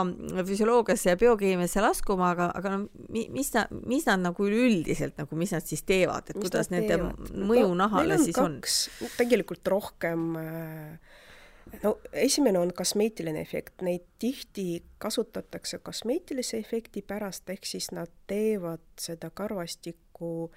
füsioloogiasse 0.49 1.13
ja 1.13 1.21
biokeemiasse 1.21 1.85
laskuma, 1.85 2.33
aga, 2.39 2.49
aga 2.57 2.73
no 2.73 2.83
mis 3.13 3.53
nad, 3.53 3.77
mis 3.85 4.09
nad 4.09 4.25
nagu 4.25 4.49
üleüldiselt 4.49 5.21
nagu, 5.21 5.37
mis 5.37 5.53
nad 5.53 5.69
siis 5.69 5.85
teevad, 5.85 6.33
et 6.33 6.41
mis 6.41 6.49
kuidas 6.49 6.73
nende 6.73 6.89
teevad? 6.95 7.37
mõju 7.37 7.69
no, 7.69 7.83
nahale 7.85 8.17
siis 8.25 8.41
on? 8.41 8.63
tegelikult 9.21 9.77
rohkem 9.77 10.29
äh, 10.41 11.17
no 11.83 11.99
esimene 12.13 12.59
on 12.59 12.73
kosmeetiline 12.75 13.41
efekt, 13.41 13.83
neid 13.83 14.05
tihti 14.19 14.83
kasutatakse 14.99 15.79
kosmeetilise 15.79 16.59
efekti 16.59 17.03
pärast, 17.03 17.51
ehk 17.51 17.67
siis 17.67 17.91
nad 17.93 18.13
teevad 18.27 18.85
seda 19.01 19.31
karvastikku 19.31 20.51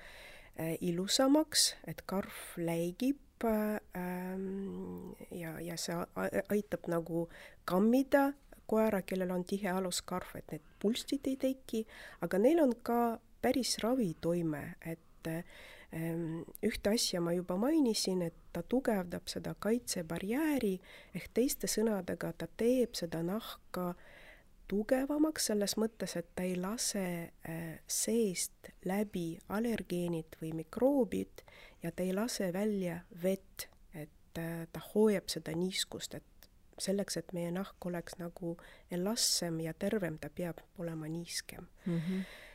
äh, 0.60 0.76
ilusamaks, 0.82 1.76
et 1.88 2.04
karv 2.06 2.38
läigib 2.58 3.45
ähm, 3.45 5.12
ja, 5.32 5.58
ja 5.60 5.78
see 5.78 5.97
aitab 6.50 6.88
nagu 6.91 7.28
kammida 7.65 8.32
koera, 8.71 9.02
kellel 9.02 9.34
on 9.36 9.43
tihe 9.47 9.69
aluskarv, 9.71 10.38
et 10.39 10.56
need 10.56 10.63
pulstid 10.80 11.28
ei 11.28 11.38
teki, 11.39 11.86
aga 12.24 12.39
neil 12.39 12.63
on 12.63 12.76
ka 12.84 13.19
päris 13.41 13.78
ravitoime, 13.84 14.63
et 14.86 15.28
äh, 15.28 15.43
ühte 15.91 16.93
asja 16.93 17.19
ma 17.21 17.34
juba 17.36 17.58
mainisin, 17.60 18.21
et 18.23 18.36
ta 18.54 18.63
tugevdab 18.63 19.27
seda 19.27 19.54
kaitsebarjääri 19.60 20.77
ehk 21.15 21.30
teiste 21.36 21.67
sõnadega 21.67 22.32
ta 22.38 22.47
teeb 22.58 22.95
seda 22.95 23.19
nahka 23.27 23.91
tugevamaks 24.71 25.49
selles 25.51 25.75
mõttes, 25.75 26.15
et 26.15 26.30
ta 26.36 26.45
ei 26.47 26.56
lase 26.56 27.04
eh, 27.27 27.80
seest 27.88 28.71
läbi 28.88 29.36
allergeenid 29.51 30.38
või 30.41 30.54
mikroobid 30.62 31.43
ja 31.84 31.91
ta 31.91 32.06
ei 32.08 32.13
lase 32.15 32.54
välja 32.56 33.01
vett, 33.23 33.67
et 33.91 34.39
eh, 34.39 34.67
ta 34.71 34.84
hoiab 34.93 35.27
seda 35.34 35.51
niiskust, 35.58 36.15
et 36.15 36.47
selleks, 36.82 37.19
et 37.19 37.36
meie 37.36 37.51
nahk 37.51 37.86
oleks 37.86 38.15
nagu 38.17 38.56
elastsem 38.91 39.60
ja 39.65 39.75
tervem, 39.75 40.15
ta 40.23 40.32
peab 40.34 40.63
olema 40.80 41.12
niiskem 41.12 41.67
mm. 41.86 41.99
-hmm 41.99 42.47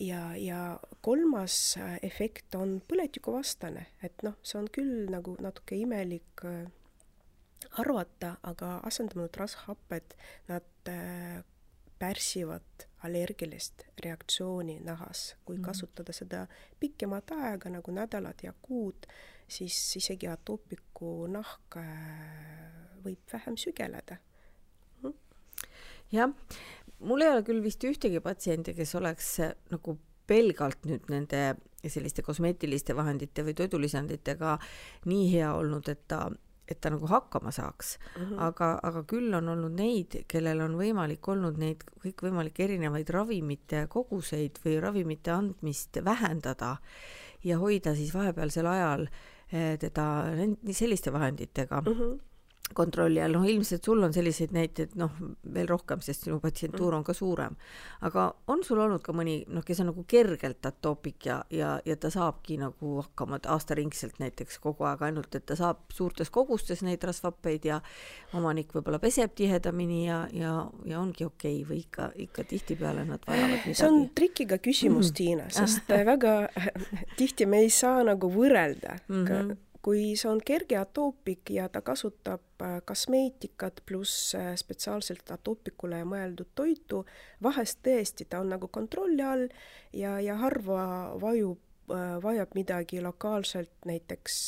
ja, 0.00 0.36
ja 0.36 0.80
kolmas 1.00 1.76
äh, 1.80 1.98
efekt 2.02 2.54
on 2.54 2.80
põletikuvastane, 2.88 3.86
et 4.02 4.24
noh, 4.26 4.36
see 4.44 4.58
on 4.60 4.68
küll 4.72 5.06
nagu 5.12 5.36
natuke 5.40 5.78
imelik 5.80 6.44
äh, 6.48 6.66
arvata, 7.80 8.36
aga 8.42 8.74
asendunud 8.84 9.36
rasvhapped, 9.38 10.16
nad 10.50 10.90
pärsivad 12.02 12.84
allergilist 13.06 13.86
reaktsiooni 14.04 14.80
nahas. 14.84 15.36
kui 15.44 15.56
mm. 15.56 15.64
kasutada 15.64 16.12
seda 16.12 16.46
pikemat 16.80 17.30
aega, 17.38 17.70
nagu 17.70 17.94
nädalad 17.94 18.42
ja 18.42 18.52
kuud, 18.62 19.06
siis 19.48 19.78
isegi 19.96 20.28
atoopiku 20.28 21.14
nahk 21.30 21.78
võib 23.04 23.32
vähem 23.32 23.56
sügeleda 23.56 24.18
mm.. 25.02 25.14
jah 26.12 26.34
mul 27.06 27.24
ei 27.24 27.32
ole 27.34 27.42
küll 27.46 27.62
vist 27.64 27.84
ühtegi 27.84 28.20
patsienti, 28.24 28.74
kes 28.76 28.94
oleks 28.98 29.34
äh, 29.44 29.54
nagu 29.72 29.98
pelgalt 30.30 30.86
nüüd 30.88 31.10
nende 31.12 31.42
selliste 31.82 32.22
kosmeetiliste 32.22 32.94
vahendite 32.96 33.44
või 33.46 33.56
toidulisanditega 33.58 34.56
nii 35.10 35.26
hea 35.32 35.50
olnud, 35.58 35.88
et 35.90 36.04
ta, 36.08 36.28
et 36.68 36.78
ta 36.80 36.92
nagu 36.94 37.08
hakkama 37.10 37.50
saaks 37.54 37.96
mm. 37.98 38.22
-hmm. 38.22 38.38
aga, 38.46 38.70
aga 38.82 39.02
küll 39.10 39.34
on 39.34 39.50
olnud 39.54 39.74
neid, 39.76 40.22
kellel 40.30 40.62
on 40.62 40.78
võimalik 40.78 41.28
olnud 41.28 41.58
neid 41.58 41.82
kõikvõimalikke 42.04 42.68
erinevaid 42.68 43.10
ravimite 43.10 43.86
koguseid 43.90 44.62
või 44.64 44.78
ravimite 44.80 45.34
andmist 45.34 45.98
vähendada 46.04 46.76
ja 47.44 47.58
hoida 47.58 47.96
siis 47.98 48.14
vahepealsel 48.14 48.66
ajal 48.66 49.08
äh, 49.08 49.78
teda 49.78 50.06
selliste 50.70 51.12
vahenditega 51.12 51.80
mm. 51.80 51.98
-hmm 51.98 52.20
kontrolli 52.76 53.22
all, 53.22 53.36
noh 53.36 53.46
ilmselt 53.48 53.84
sul 53.84 54.02
on 54.02 54.12
selliseid 54.14 54.52
näiteid 54.54 54.96
noh, 55.00 55.12
veel 55.54 55.68
rohkem, 55.70 56.02
sest 56.04 56.26
sinu 56.26 56.38
patsientuur 56.42 56.94
on 56.94 57.04
ka 57.04 57.14
suurem. 57.16 57.56
aga 58.00 58.28
on 58.52 58.64
sul 58.64 58.80
olnud 58.82 59.02
ka 59.02 59.14
mõni 59.16 59.42
noh, 59.48 59.64
kes 59.64 59.80
on 59.80 59.90
nagu 59.92 60.04
kergelt 60.08 60.66
atoopik 60.66 61.26
ja, 61.26 61.38
ja, 61.50 61.74
ja 61.84 61.96
ta 61.96 62.10
saabki 62.10 62.58
nagu 62.60 62.94
hakkama 63.00 63.40
aastaringselt 63.54 64.20
näiteks 64.22 64.58
kogu 64.62 64.86
aeg 64.88 65.02
ainult, 65.08 65.34
et 65.34 65.46
ta 65.46 65.56
saab 65.58 65.84
suurtes 65.92 66.30
kogustes 66.30 66.82
neid 66.82 67.04
rasvhappeid 67.04 67.64
ja 67.68 67.80
omanik 68.34 68.72
võib-olla 68.74 69.00
peseb 69.02 69.34
tihedamini 69.38 70.06
ja, 70.06 70.22
ja, 70.32 70.54
ja 70.88 71.00
ongi 71.00 71.26
okei 71.26 71.62
okay, 71.62 71.68
või 71.68 71.82
ikka, 71.86 72.12
ikka 72.28 72.46
tihtipeale 72.48 73.06
nad 73.08 73.26
vajavad 73.26 73.62
midagi? 73.62 73.74
see 73.78 73.88
on 73.88 74.08
trikiga 74.14 74.58
küsimus 74.58 75.10
mm, 75.10 75.10
-hmm. 75.10 75.16
Tiina, 75.16 75.50
sest 75.50 75.92
väga 76.12 76.48
tihti 77.18 77.46
me 77.46 77.62
ei 77.66 77.70
saa 77.70 78.02
nagu 78.04 78.30
võrrelda 78.32 78.98
mm. 79.08 79.26
-hmm 79.26 79.60
kui 79.82 80.14
see 80.18 80.30
on 80.30 80.40
kerge 80.46 80.76
atoopik 80.78 81.50
ja 81.50 81.66
ta 81.72 81.82
kasutab 81.82 82.62
äh, 82.62 82.78
kosmeetikat 82.86 83.82
pluss 83.86 84.34
äh, 84.38 84.52
spetsiaalselt 84.58 85.30
atoopikule 85.34 86.04
mõeldud 86.06 86.52
toitu, 86.54 87.02
vahest 87.42 87.82
tõesti 87.86 88.28
ta 88.30 88.42
on 88.42 88.54
nagu 88.54 88.70
kontrolli 88.70 89.26
all 89.26 89.48
ja, 89.92 90.18
ja 90.22 90.38
harva 90.38 90.84
vajub, 91.22 91.58
äh, 91.90 92.14
vajab 92.22 92.54
midagi 92.58 93.02
lokaalselt, 93.02 93.74
näiteks 93.88 94.38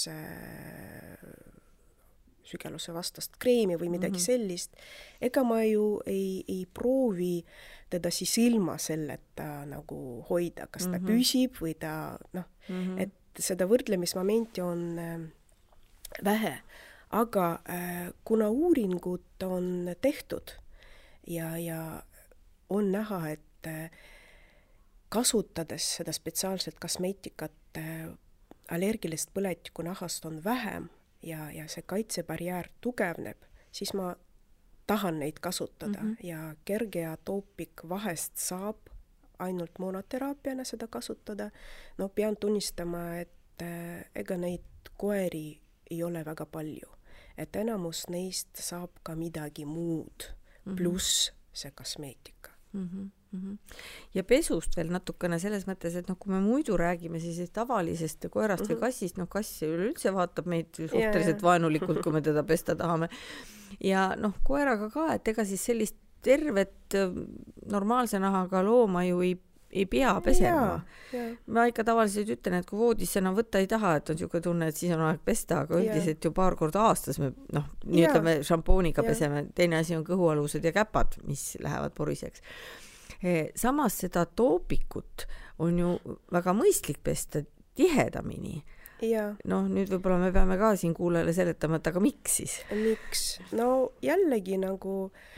sügeluse 2.45 2.93
vastast 2.95 3.39
kreemi 3.41 3.79
või 3.81 3.89
midagi 3.97 4.19
mm 4.19 4.21
-hmm. 4.21 4.27
sellist, 4.27 4.77
ega 5.21 5.43
ma 5.43 5.63
ju 5.65 6.01
ei, 6.07 6.45
ei 6.49 6.67
proovi 6.67 7.45
teda 7.91 8.11
siis 8.11 8.37
ilma 8.39 8.79
selleta 8.79 9.65
nagu 9.67 9.99
hoida, 10.29 10.67
kas 10.71 10.87
ta 10.87 10.99
mm 10.99 11.05
-hmm. 11.05 11.07
püsib 11.11 11.61
või 11.63 11.75
ta 11.75 12.19
noh 12.33 12.45
mm, 12.69 12.75
-hmm. 12.75 13.01
et 13.01 13.24
seda 13.43 13.67
võrdlemismomenti 13.69 14.63
on 14.65 14.83
äh, 14.99 15.21
vähe, 16.25 16.57
aga 17.11 17.47
äh, 17.71 18.11
kuna 18.25 18.51
uuringud 18.51 19.47
on 19.47 19.91
tehtud 20.01 20.57
ja, 21.27 21.57
ja 21.59 22.03
on 22.71 22.93
näha, 22.93 23.21
et 23.31 23.71
äh, 23.71 23.91
kasutades 25.09 25.87
seda 26.01 26.13
spetsiaalset 26.13 26.81
kosmeetikat 26.83 27.53
allergilist 28.71 29.31
põletikku 29.35 29.85
nahast 29.87 30.25
on 30.27 30.41
vähem 30.45 30.89
ja, 31.23 31.51
ja 31.55 31.69
see 31.71 31.85
kaitsebarjäär 31.87 32.71
tugevneb, 32.83 33.39
siis 33.71 33.93
ma 33.95 34.15
tahan 34.87 35.21
neid 35.23 35.39
kasutada 35.41 36.01
mm 36.01 36.11
-hmm. 36.15 36.27
ja 36.27 36.55
kerge 36.65 37.07
atoopik 37.07 37.89
vahest 37.89 38.37
saab 38.37 38.77
ainult 39.39 39.79
monoteraapiana 39.79 40.65
seda 40.65 40.87
kasutada. 40.87 41.51
no 41.99 42.09
pean 42.09 42.37
tunnistama, 42.37 43.17
et 43.19 43.63
äh, 43.63 44.05
ega 44.15 44.37
neid 44.37 44.91
koeri 44.97 45.61
ei 45.91 46.03
ole 46.03 46.25
väga 46.25 46.47
palju, 46.47 46.91
et 47.39 47.57
enamus 47.57 48.07
neist 48.09 48.57
saab 48.61 48.91
ka 49.03 49.15
midagi 49.15 49.65
muud 49.65 50.31
mm 50.65 50.73
-hmm. 50.73 50.77
pluss 50.77 51.33
see 51.53 51.71
kosmeetika 51.71 52.51
mm. 52.73 52.89
-hmm. 52.89 53.11
Mm 53.35 53.41
-hmm. 53.41 53.75
ja 54.15 54.25
pesust 54.25 54.77
veel 54.77 54.91
natukene 54.91 55.39
selles 55.39 55.67
mõttes, 55.67 55.97
et 55.97 56.09
noh, 56.09 56.19
kui 56.19 56.33
me 56.33 56.41
muidu 56.41 56.77
räägime 56.77 57.21
siis 57.21 57.51
tavalisest 57.51 58.27
koerast 58.31 58.63
mm 58.63 58.67
-hmm. 58.67 58.71
või 58.71 58.75
mhm. 58.75 58.81
kassist, 58.81 59.17
noh 59.17 59.29
kass 59.29 59.63
üleüldse 59.63 60.15
vaatab 60.15 60.47
meid 60.47 60.67
suhteliselt 60.75 61.15
yeah, 61.15 61.27
yeah. 61.27 61.43
vaenulikult, 61.43 62.03
kui 62.03 62.13
me 62.13 62.21
teda 62.21 62.43
pesta 62.43 62.77
tahame. 62.77 63.09
ja 63.81 64.15
noh, 64.17 64.35
koeraga 64.45 64.91
ka, 64.91 65.15
et 65.15 65.29
ega 65.29 65.45
siis 65.45 65.65
sellist 65.65 65.97
tervet 66.25 66.97
normaalse 67.71 68.21
nahaga 68.23 68.63
looma 68.65 69.05
ju 69.07 69.21
ei 69.25 69.35
ei 69.75 69.87
pea 69.87 70.21
pesema. 70.21 70.81
ma 71.47 71.67
ikka 71.67 71.85
tavaliselt 71.85 72.31
ütlen, 72.31 72.61
et 72.61 72.67
kui 72.69 72.79
voodisse 72.79 73.19
enam 73.19 73.35
võtta 73.35 73.59
ei 73.63 73.67
taha, 73.71 73.97
et 73.99 74.11
on 74.11 74.19
niisugune 74.19 74.43
tunne, 74.43 74.69
et 74.71 74.79
siis 74.79 74.93
on 74.95 75.03
aeg 75.09 75.23
pesta, 75.27 75.65
aga 75.65 75.81
üldiselt 75.81 76.25
ju 76.25 76.31
paar 76.35 76.55
korda 76.59 76.85
aastas 76.91 77.19
me 77.23 77.33
noh, 77.55 77.67
nii 77.87 78.07
ütleme 78.07 78.37
šampooniga 78.47 79.03
peseme, 79.07 79.45
teine 79.55 79.81
asi 79.83 79.97
on 79.99 80.07
kõhualused 80.07 80.65
ja 80.65 80.73
käpad, 80.75 81.19
mis 81.27 81.57
lähevad 81.63 81.95
poriseks. 81.99 82.45
E, 83.19 83.51
samas 83.59 83.99
seda 84.05 84.25
toopikut 84.27 85.27
on 85.65 85.79
ju 85.79 85.93
väga 86.35 86.55
mõistlik 86.57 87.03
pesta 87.03 87.43
tihedamini 87.75 88.61
noh, 89.51 89.67
nüüd 89.71 89.91
võib-olla 89.91 90.21
me 90.23 90.33
peame 90.35 90.59
ka 90.61 90.75
siin 90.79 90.95
kuulajale 90.97 91.35
seletama, 91.37 91.81
et 91.81 91.91
aga 91.91 92.03
miks 92.03 92.39
siis? 92.41 92.59
miks? 92.79 93.25
no 93.59 93.69
jällegi 94.05 94.59
nagu 94.63 94.95
eh, 95.11 95.35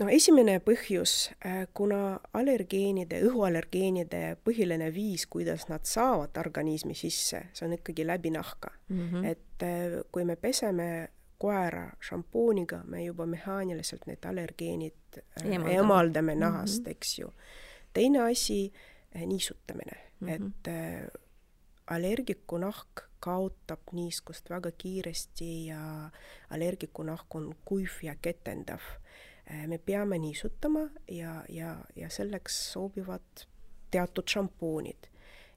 no 0.00 0.08
esimene 0.12 0.58
põhjus, 0.64 1.16
äh, 1.44 1.64
kuna 1.74 2.18
allergeenide, 2.36 3.20
õhuallergeenide 3.28 4.22
põhiline 4.44 4.90
viis, 4.94 5.26
kuidas 5.30 5.66
nad 5.70 5.86
saavad 5.88 6.36
organismi 6.40 6.96
sisse, 6.98 7.46
see 7.56 7.66
on 7.66 7.76
ikkagi 7.76 8.06
läbi 8.06 8.32
nahka 8.34 8.72
mm. 8.88 9.08
-hmm. 9.10 9.26
et 9.26 9.62
äh, 9.62 10.00
kui 10.12 10.24
me 10.24 10.36
peseme 10.36 11.08
koera 11.38 11.90
šampooniga, 12.00 12.82
me 12.84 13.04
juba 13.04 13.26
mehaaniliselt 13.26 14.06
need 14.06 14.24
allergeenid 14.24 15.18
äh, 15.18 15.44
eemaldame, 15.44 15.74
eemaldame 15.74 16.34
nahast 16.34 16.82
mm, 16.82 16.86
-hmm. 16.86 16.90
eks 16.90 17.18
ju. 17.18 17.32
teine 17.92 18.20
asi, 18.20 18.72
niisutamine 19.26 19.96
mm, 20.20 20.28
-hmm. 20.28 20.32
et 20.34 21.12
allergiku 21.86 22.58
nahk 22.58 23.08
kaotab 23.26 23.90
niiskust 23.92 24.50
väga 24.50 24.70
kiiresti 24.78 25.50
ja 25.66 25.80
allergiku 26.50 27.02
nahk 27.02 27.34
on 27.34 27.50
kuiv 27.64 27.98
ja 28.06 28.14
ketendav 28.22 28.84
Äh, 29.50 29.66
me 29.66 29.78
peame 29.78 30.18
niisutama 30.18 30.88
ja, 31.08 31.44
ja, 31.48 31.76
ja 31.96 32.10
selleks 32.10 32.72
sobivad 32.72 33.46
teatud 33.90 34.28
šampoonid. 34.28 35.06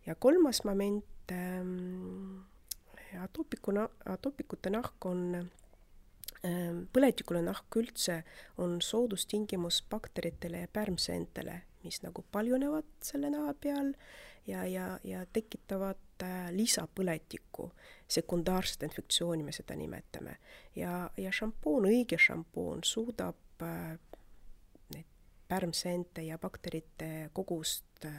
ja 0.05 0.15
kolmas 0.15 0.63
moment 0.63 1.32
ähm,, 1.32 2.38
atoopikuna, 3.21 3.89
atoopikute 4.05 4.69
nahk 4.69 5.05
on 5.05 5.23
ähm,, 6.45 6.84
põletikule 6.93 7.41
nahk 7.41 7.79
üldse 7.82 8.23
on 8.58 8.77
soodustingimus 8.82 9.82
bakteritele 9.89 10.62
ja 10.62 10.67
pärmseentele, 10.67 11.62
mis 11.84 12.03
nagu 12.05 12.25
paljunevad 12.32 12.93
selle 13.01 13.34
naha 13.34 13.53
peal 13.53 13.93
ja, 14.47 14.67
ja, 14.69 14.99
ja 15.03 15.25
tekitavad 15.34 15.97
äh, 16.23 16.47
lisapõletikku, 16.51 17.71
sekundaarset 18.08 18.84
infektsiooni 18.84 19.43
me 19.43 19.51
seda 19.51 19.75
nimetame. 19.75 20.38
ja, 20.75 21.10
ja 21.17 21.32
šampoon, 21.32 21.86
õige 21.91 22.17
šampoon 22.17 22.84
suudab 22.84 23.36
Äh, 23.62 23.99
neid 24.93 25.05
pärmseente 25.47 26.21
ja 26.23 26.38
bakterite 26.38 27.29
kogust 27.34 28.05
äh, 28.05 28.12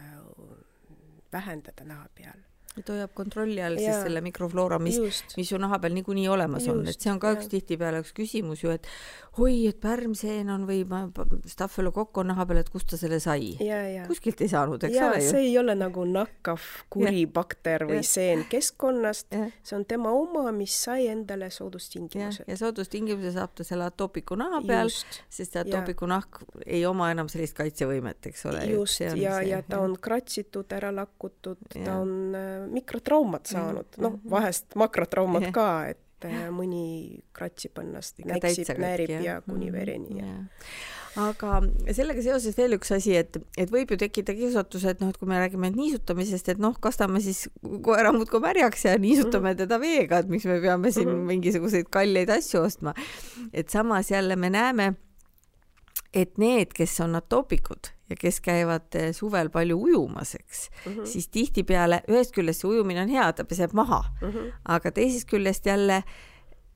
vähendada 1.32 1.84
naha 1.84 2.08
peal 2.14 2.49
et 2.78 2.86
hoiab 2.86 3.10
kontrolli 3.18 3.58
all 3.64 3.78
ja, 3.80 3.90
siis 3.90 4.04
selle 4.06 4.20
mikrofloora, 4.22 4.78
mis, 4.82 5.00
mis 5.34 5.48
ju 5.50 5.58
naha 5.58 5.80
peal 5.82 5.94
niikuinii 5.96 6.28
olemas 6.30 6.68
just, 6.68 6.76
on, 6.76 6.86
et 6.86 7.02
see 7.02 7.10
on 7.10 7.18
ka 7.22 7.32
ja. 7.32 7.38
üks 7.38 7.50
tihtipeale 7.50 7.98
üks 8.04 8.12
küsimus 8.14 8.62
ju, 8.62 8.70
et 8.70 8.86
oi, 9.42 9.66
et 9.66 9.80
pärmseen 9.82 10.52
on 10.54 10.68
või 10.68 10.84
staffelokokk 11.50 12.20
on 12.22 12.30
naha 12.30 12.46
peal, 12.46 12.60
et 12.62 12.70
kust 12.70 12.92
ta 12.92 12.98
selle 13.00 13.18
sai. 13.22 13.56
kuskilt 14.06 14.42
ei 14.46 14.52
saanud, 14.52 14.86
eks 14.86 14.94
ja, 14.94 15.08
ole 15.08 15.18
ju. 15.24 15.32
see 15.32 15.42
ei 15.48 15.56
ole 15.58 15.74
nagu 15.78 16.04
nakkav 16.06 16.68
kuri 16.94 17.24
bakter 17.30 17.88
või 17.90 17.98
ja. 18.00 18.06
seen 18.06 18.46
keskkonnast, 18.50 19.34
see 19.66 19.76
on 19.76 19.86
tema 19.90 20.14
oma, 20.14 20.46
mis 20.54 20.76
sai 20.86 21.08
endale 21.10 21.50
soodustingimused. 21.50 22.46
ja 22.46 22.58
soodustingimuse 22.60 23.34
saab 23.34 23.58
ta 23.58 23.66
selle 23.66 23.90
atoopiku 23.90 24.38
naha 24.38 24.62
peal, 24.66 24.94
sest 24.94 25.58
see 25.58 25.64
atoopiku 25.64 26.06
nahk 26.10 26.44
ei 26.66 26.84
oma 26.86 27.10
enam 27.10 27.26
sellist 27.32 27.58
kaitsevõimet, 27.58 28.30
eks 28.30 28.46
ole. 28.46 28.62
just, 28.70 29.02
ja, 29.18 29.40
ja 29.42 29.62
ta 29.66 29.82
on 29.82 29.98
kratsitud, 29.98 30.70
ära 30.78 30.94
lakkutud, 30.94 31.66
ta 31.74 31.98
on 31.98 32.30
äh, 32.70 32.76
mikrotraumat 32.78 33.50
saanud 33.50 33.98
noh, 33.98 34.14
mhm. 34.14 34.30
vahest 34.30 34.78
makrotraumat 34.78 35.50
yeah. 35.50 35.56
ka, 35.58 35.68
et 35.94 36.28
äh, 36.30 36.46
mõni 36.54 37.20
kratsib 37.36 37.82
ennast, 37.82 38.22
näksib, 38.24 38.72
näärib 38.78 39.18
ja, 39.18 39.20
ja 39.26 39.36
kuni 39.46 39.70
mhm. 39.70 39.76
vereni 39.76 40.22
ja 40.22 40.30
yeah 40.30 40.96
aga 41.18 41.58
sellega 41.90 42.22
seoses 42.22 42.54
veel 42.58 42.76
üks 42.76 42.92
asi, 42.94 43.14
et, 43.18 43.36
et 43.58 43.70
võib 43.72 43.90
ju 43.90 43.98
tekkida 43.98 44.34
kiusatus, 44.36 44.84
et 44.86 45.00
noh, 45.02 45.10
et 45.10 45.18
kui 45.18 45.28
me 45.28 45.40
räägime 45.40 45.72
niisutamisest, 45.74 46.52
et 46.52 46.62
noh, 46.62 46.76
kastame 46.82 47.22
siis 47.24 47.48
koera 47.84 48.12
muudkui 48.14 48.42
märjaks 48.44 48.86
ja 48.86 48.96
niisutame 49.00 49.52
mhm. 49.52 49.60
teda 49.64 49.80
veega, 49.82 50.22
et 50.22 50.30
miks 50.30 50.46
me 50.46 50.60
peame 50.62 50.92
siin 50.94 51.10
mingisuguseid 51.26 51.90
kalleid 51.92 52.30
asju 52.34 52.62
ostma. 52.62 52.94
et 53.52 53.70
samas 53.70 54.10
jälle 54.10 54.36
me 54.36 54.50
näeme, 54.50 54.92
et 56.14 56.38
need, 56.38 56.74
kes 56.76 57.00
on 57.02 57.18
atoopikud 57.18 57.90
ja 58.10 58.16
kes 58.18 58.40
käivad 58.40 58.94
eh, 58.94 59.12
suvel 59.14 59.50
palju 59.50 59.78
ujumas, 59.82 60.34
eks 60.34 60.70
mm, 60.70 60.92
-hmm. 60.92 61.06
siis 61.06 61.28
tihtipeale 61.28 62.02
ühest 62.08 62.34
küljest 62.34 62.64
see 62.64 62.70
ujumine 62.70 63.02
on 63.02 63.08
hea, 63.08 63.32
ta 63.32 63.44
peseb 63.44 63.72
maha 63.72 64.04
mm, 64.20 64.30
-hmm. 64.30 64.52
aga 64.64 64.90
teisest 64.90 65.28
küljest 65.30 65.66
jälle 65.66 66.02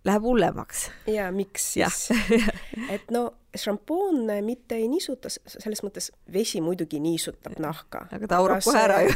läheb 0.05 0.23
hullemaks. 0.23 0.90
ja 1.07 1.33
miks 1.33 1.73
siis? 1.73 2.09
et 2.94 3.11
no 3.11 3.35
šampoon 3.57 4.27
mitte 4.42 4.75
ei 4.75 4.88
niisuta, 4.88 5.29
selles 5.29 5.83
mõttes 5.83 6.11
vesi 6.33 6.61
muidugi 6.61 7.01
niisutab 7.01 7.59
nahka. 7.59 8.07
aga 8.12 8.29
ta 8.29 8.37
aurab 8.37 8.62
kohe 8.64 8.81
ära 8.81 9.03
ju 9.03 9.12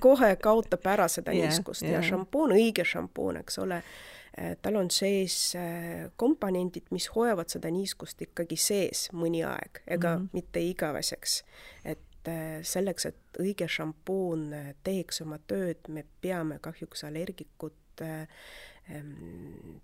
kohe 0.00 0.36
kaotab 0.36 0.86
ära 0.86 1.08
seda 1.08 1.32
niiskust 1.32 1.82
ja, 1.82 1.90
ja 1.90 2.02
šampoon, 2.02 2.52
õige 2.52 2.84
šampoon, 2.84 3.36
eks 3.36 3.58
ole 3.58 3.82
Äh, 4.25 4.25
tal 4.62 4.76
on 4.76 4.90
sees 4.92 5.54
äh, 5.56 6.10
komponendid, 6.20 6.90
mis 6.92 7.08
hoiavad 7.14 7.48
seda 7.52 7.70
niiskust 7.72 8.20
ikkagi 8.26 8.58
sees 8.60 9.06
mõni 9.16 9.40
aeg, 9.46 9.80
ega 9.86 10.16
mm 10.16 10.24
-hmm. 10.24 10.28
mitte 10.36 10.60
igaveseks. 10.60 11.44
et 11.84 12.28
äh, 12.28 12.62
selleks, 12.62 13.06
et 13.06 13.40
õige 13.40 13.68
šampoon 13.68 14.50
teeks 14.84 15.20
oma 15.20 15.38
tööd, 15.38 15.88
me 15.88 16.04
peame 16.20 16.58
kahjuks 16.58 17.04
allergikut 17.04 17.74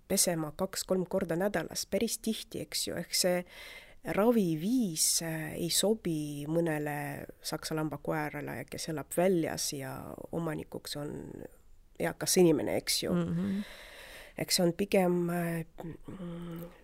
pesema 0.07 0.51
kaks-kolm 0.55 1.05
korda 1.09 1.35
nädalas, 1.35 1.85
päris 1.85 2.17
tihti, 2.17 2.61
eks 2.61 2.87
ju, 2.87 2.95
ehk 2.95 3.13
see 3.13 3.45
raviviis 4.03 5.21
ei 5.55 5.69
sobi 5.69 6.45
mõnele 6.47 7.25
saksa 7.41 7.75
lambakoerale, 7.75 8.65
kes 8.69 8.89
elab 8.89 9.09
väljas 9.17 9.73
ja 9.73 9.95
omanikuks 10.31 10.95
on 10.95 11.31
eakas 11.99 12.37
inimene, 12.37 12.77
eks 12.77 13.03
ju 13.03 13.13
mm. 13.13 13.33
-hmm 13.33 13.63
eks 14.37 14.57
see 14.57 14.63
on 14.65 14.73
pigem 14.73 15.19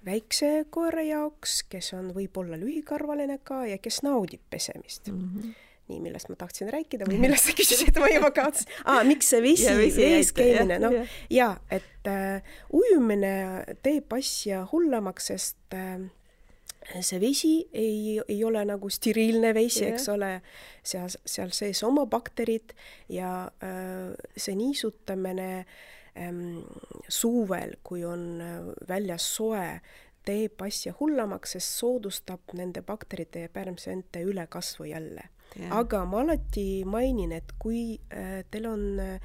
väikse 0.05 0.51
koera 0.69 1.01
jaoks, 1.05 1.63
kes 1.71 1.93
on 1.97 2.11
võib-olla 2.15 2.59
lühikarvaline 2.61 3.39
ka 3.43 3.63
ja 3.69 3.79
kes 3.81 4.03
naudib 4.05 4.43
pesemist 4.49 5.09
mm. 5.11 5.25
-hmm 5.33 5.57
nii, 5.89 5.99
millest 6.03 6.29
ma 6.29 6.37
tahtsin 6.37 6.69
rääkida 6.69 7.07
või 7.09 7.17
millest 7.23 7.49
sa 7.49 7.55
küsisid, 7.57 7.97
ma 7.97 8.09
juba 8.11 8.31
kaotasin 8.35 8.69
ah,. 8.85 9.01
miks 9.07 9.31
see 9.33 9.41
vesi, 9.41 9.73
vees 9.97 10.31
käimine, 10.37 10.77
noh 10.81 10.93
ja, 10.93 11.03
ja, 11.33 11.49
et 11.73 12.09
äh, 12.09 12.45
ujumine 12.69 13.33
teeb 13.85 14.13
asja 14.13 14.61
hullemaks, 14.71 15.31
sest 15.31 15.77
äh, 15.77 16.05
see 17.01 17.21
vesi 17.21 17.53
ei, 17.73 18.19
ei 18.21 18.39
ole 18.45 18.63
nagu 18.69 18.89
steriilne 18.93 19.53
vesi, 19.57 19.85
eks 19.89 20.09
ole, 20.13 20.35
seal, 20.85 21.09
seal 21.09 21.53
sees 21.55 21.81
oma 21.87 22.05
bakterid 22.09 22.75
ja 23.09 23.33
äh, 23.63 24.13
see 24.37 24.57
niisutamine 24.59 25.49
ähm, 25.57 25.97
suvel, 27.09 27.75
kui 27.83 28.05
on 28.05 28.41
äh, 28.41 28.69
väljas 28.89 29.25
soe, 29.35 29.79
teeb 30.25 30.61
asja 30.61 30.93
hullemaks, 30.99 31.55
sest 31.55 31.79
soodustab 31.79 32.53
nende 32.59 32.83
bakterite 32.85 33.45
ja 33.47 33.49
pärmseente 33.49 34.23
ülekasvu 34.27 34.91
jälle 34.91 35.29
Yeah. 35.57 35.71
aga 35.79 36.03
ma 36.05 36.19
alati 36.21 36.83
mainin, 36.85 37.31
et 37.33 37.55
kui 37.57 37.95
äh, 38.13 38.43
teil 38.53 38.67
on 38.69 38.99
äh, 39.01 39.15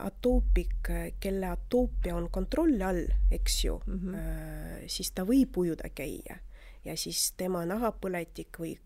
atoopik, 0.00 0.88
kelle 1.20 1.50
atoopia 1.50 2.14
on 2.16 2.30
kontrolli 2.32 2.80
all, 2.82 3.02
eks 3.30 3.64
ju 3.64 3.74
mm, 3.86 3.98
-hmm. 3.98 4.88
siis 4.88 5.10
ta 5.12 5.26
võib 5.28 5.58
ujuda 5.60 5.90
käia 5.92 6.38
ja 6.84 6.96
siis 6.96 7.34
tema 7.36 7.66
nahapõletik 7.68 8.58
või 8.58 8.78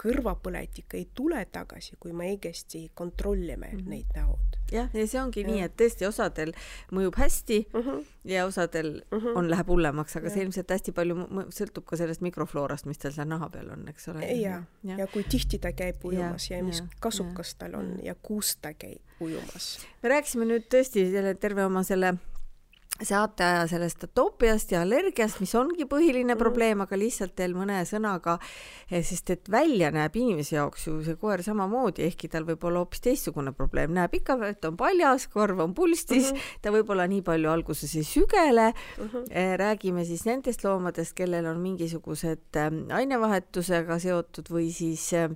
kõrvapõletik 0.00 0.94
ei 0.96 1.06
tule 1.14 1.42
tagasi, 1.52 1.96
kui 2.00 2.14
me 2.16 2.30
õigesti 2.32 2.86
kontrollime 2.94 3.68
mm 3.72 3.78
-hmm. 3.78 3.90
neid 3.90 4.16
näod. 4.16 4.56
jah, 4.72 4.88
ja 4.94 5.06
see 5.06 5.20
ongi 5.20 5.42
ja. 5.42 5.48
nii, 5.48 5.62
et 5.66 5.74
tõesti 5.76 6.06
osadel 6.06 6.52
mõjub 6.92 7.18
hästi 7.18 7.58
mm 7.72 7.80
-hmm. 7.80 8.04
ja 8.24 8.46
osadel 8.46 8.90
mm 9.10 9.18
-hmm. 9.18 9.36
on, 9.36 9.50
läheb 9.50 9.68
hullemaks, 9.68 10.16
aga 10.16 10.26
ja. 10.26 10.34
see 10.34 10.42
ilmselt 10.42 10.70
hästi 10.70 10.92
palju 10.92 11.16
sõltub 11.58 11.84
ka 11.84 11.96
sellest 11.96 12.20
mikrofloorast, 12.20 12.86
mis 12.86 12.98
tal 12.98 13.12
seal 13.12 13.28
naha 13.28 13.48
peal 13.50 13.70
on, 13.70 13.88
eks 13.88 14.08
ole. 14.08 14.26
ja, 14.26 14.62
ja., 14.82 14.96
ja 14.96 15.06
kui 15.06 15.24
tihti 15.24 15.58
ta 15.58 15.72
käib 15.72 16.04
ujumas 16.04 16.50
ja, 16.50 16.56
ja 16.56 16.64
mis 16.64 16.80
ja, 16.80 16.86
kasukas 17.00 17.52
ja. 17.52 17.58
tal 17.58 17.74
on 17.74 17.98
ja 18.02 18.14
kus 18.14 18.56
ta 18.56 18.74
käib 18.74 19.02
ujumas. 19.20 19.78
me 20.02 20.08
rääkisime 20.08 20.44
nüüd 20.44 20.68
tõesti 20.74 21.10
selle 21.10 21.34
terve 21.34 21.64
oma 21.64 21.82
selle 21.82 22.14
saateaja 23.06 23.66
sellest 23.70 24.04
atoopiast 24.04 24.72
ja 24.74 24.82
allergiast, 24.84 25.40
mis 25.40 25.54
ongi 25.58 25.86
põhiline 25.88 26.34
mm. 26.34 26.40
probleem, 26.40 26.82
aga 26.84 26.98
lihtsalt 26.98 27.38
veel 27.40 27.54
mõne 27.56 27.80
sõnaga, 27.88 28.36
eh, 28.90 29.02
sest 29.06 29.32
et 29.34 29.50
välja 29.52 29.90
näeb 29.94 30.16
inimese 30.20 30.56
jaoks 30.56 30.86
ju 30.88 30.98
see 31.06 31.16
koer 31.20 31.44
samamoodi, 31.46 32.04
ehkki 32.08 32.30
tal 32.32 32.46
võib 32.48 32.64
olla 32.68 32.84
hoopis 32.84 33.04
teistsugune 33.06 33.54
probleem, 33.56 33.94
näeb 33.96 34.14
ikka, 34.20 34.38
et 34.50 34.68
on 34.68 34.76
paljas, 34.80 35.26
korv 35.32 35.62
on 35.64 35.74
pulstis 35.74 36.30
mm, 36.30 36.36
-hmm. 36.36 36.60
ta 36.62 36.74
võib-olla 36.74 37.08
nii 37.10 37.22
palju 37.26 37.50
alguses 37.50 37.94
ei 37.96 38.04
sügele 38.04 38.72
mm. 38.72 39.08
-hmm. 39.08 39.56
räägime 39.56 40.04
siis 40.04 40.24
nendest 40.26 40.64
loomadest, 40.64 41.14
kellel 41.14 41.46
on 41.46 41.60
mingisugused 41.60 42.56
eh, 42.56 42.70
ainevahetusega 43.00 43.98
seotud 43.98 44.50
või 44.50 44.70
siis 44.72 45.12
äh, 45.14 45.30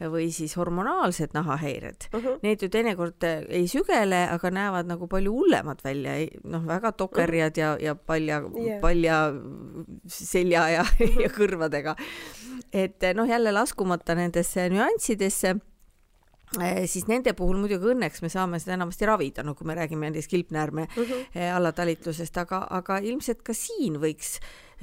või 0.00 0.28
siis 0.34 0.56
hormonaalsed 0.58 1.34
nahahäired 1.34 2.08
uh, 2.12 2.20
-huh. 2.20 2.38
need 2.42 2.62
ju 2.62 2.68
teinekord 2.68 3.24
äh, 3.24 3.44
ei 3.48 3.68
sügele, 3.68 4.24
aga 4.30 4.50
näevad 4.50 4.88
nagu 4.90 5.08
palju 5.08 5.32
hullemad 5.32 5.82
välja, 5.84 6.16
noh, 6.44 6.64
väga 6.66 6.92
tokerjad 6.92 7.56
ja, 7.56 7.76
ja 7.80 7.94
palja 7.94 8.42
yeah., 8.54 8.80
palja 8.80 9.20
selja 10.06 10.68
ja, 10.68 10.86
ja 11.24 11.28
kõrvadega. 11.28 11.96
et 12.72 13.02
äh, 13.02 13.14
noh, 13.14 13.28
jälle 13.28 13.52
laskumata 13.52 14.14
nendesse 14.14 14.68
nüanssidesse 14.70 15.56
äh, 16.60 16.84
siis 16.86 17.06
nende 17.08 17.32
puhul 17.32 17.56
muidugi 17.56 17.94
õnneks 17.94 18.22
me 18.22 18.28
saame 18.28 18.58
seda 18.58 18.74
enamasti 18.78 19.06
ravida, 19.06 19.42
no 19.42 19.54
kui 19.54 19.66
me 19.66 19.74
räägime 19.74 20.10
näiteks 20.10 20.28
kilpnäärme 20.28 20.88
uh 20.96 21.02
-huh. 21.04 21.56
allatalitlusest, 21.56 22.36
aga, 22.36 22.66
aga 22.70 22.98
ilmselt 22.98 23.42
ka 23.42 23.54
siin 23.54 24.00
võiks 24.00 24.38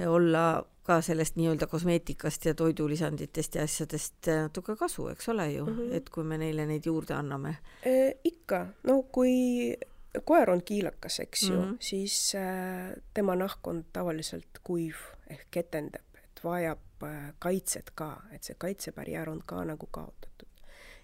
olla 0.06 0.64
ka 0.82 0.98
sellest 1.00 1.36
nii-öelda 1.38 1.66
kosmeetikast 1.70 2.44
ja 2.44 2.54
toidulisanditest 2.58 3.54
ja 3.54 3.62
asjadest 3.68 4.28
äh, 4.28 4.42
natuke 4.48 4.76
kasu, 4.76 5.08
eks 5.12 5.28
ole 5.28 5.52
ju 5.52 5.66
mm, 5.66 5.78
-hmm. 5.78 5.94
et 5.94 6.10
kui 6.10 6.24
me 6.24 6.38
neile 6.38 6.66
neid 6.66 6.86
juurde 6.86 7.14
anname 7.14 7.56
e,. 7.82 8.12
ikka, 8.24 8.66
no 8.82 9.02
kui 9.02 9.76
koer 10.24 10.50
on 10.50 10.62
kiilakas, 10.62 11.20
eks 11.20 11.42
ju 11.42 11.56
mm, 11.56 11.70
-hmm. 11.70 11.76
siis 11.80 12.34
äh, 12.34 13.02
tema 13.14 13.36
nahk 13.36 13.66
on 13.66 13.84
tavaliselt 13.92 14.58
kuiv 14.64 14.94
ehk 15.30 15.46
ketendab, 15.50 16.18
et 16.24 16.44
vajab 16.44 17.02
äh, 17.02 17.32
kaitset 17.38 17.90
ka, 17.94 18.22
et 18.32 18.42
see 18.42 18.56
kaitsebarjäär 18.58 19.30
on 19.30 19.42
ka 19.46 19.64
nagu 19.64 19.86
kaotatud. 19.86 20.48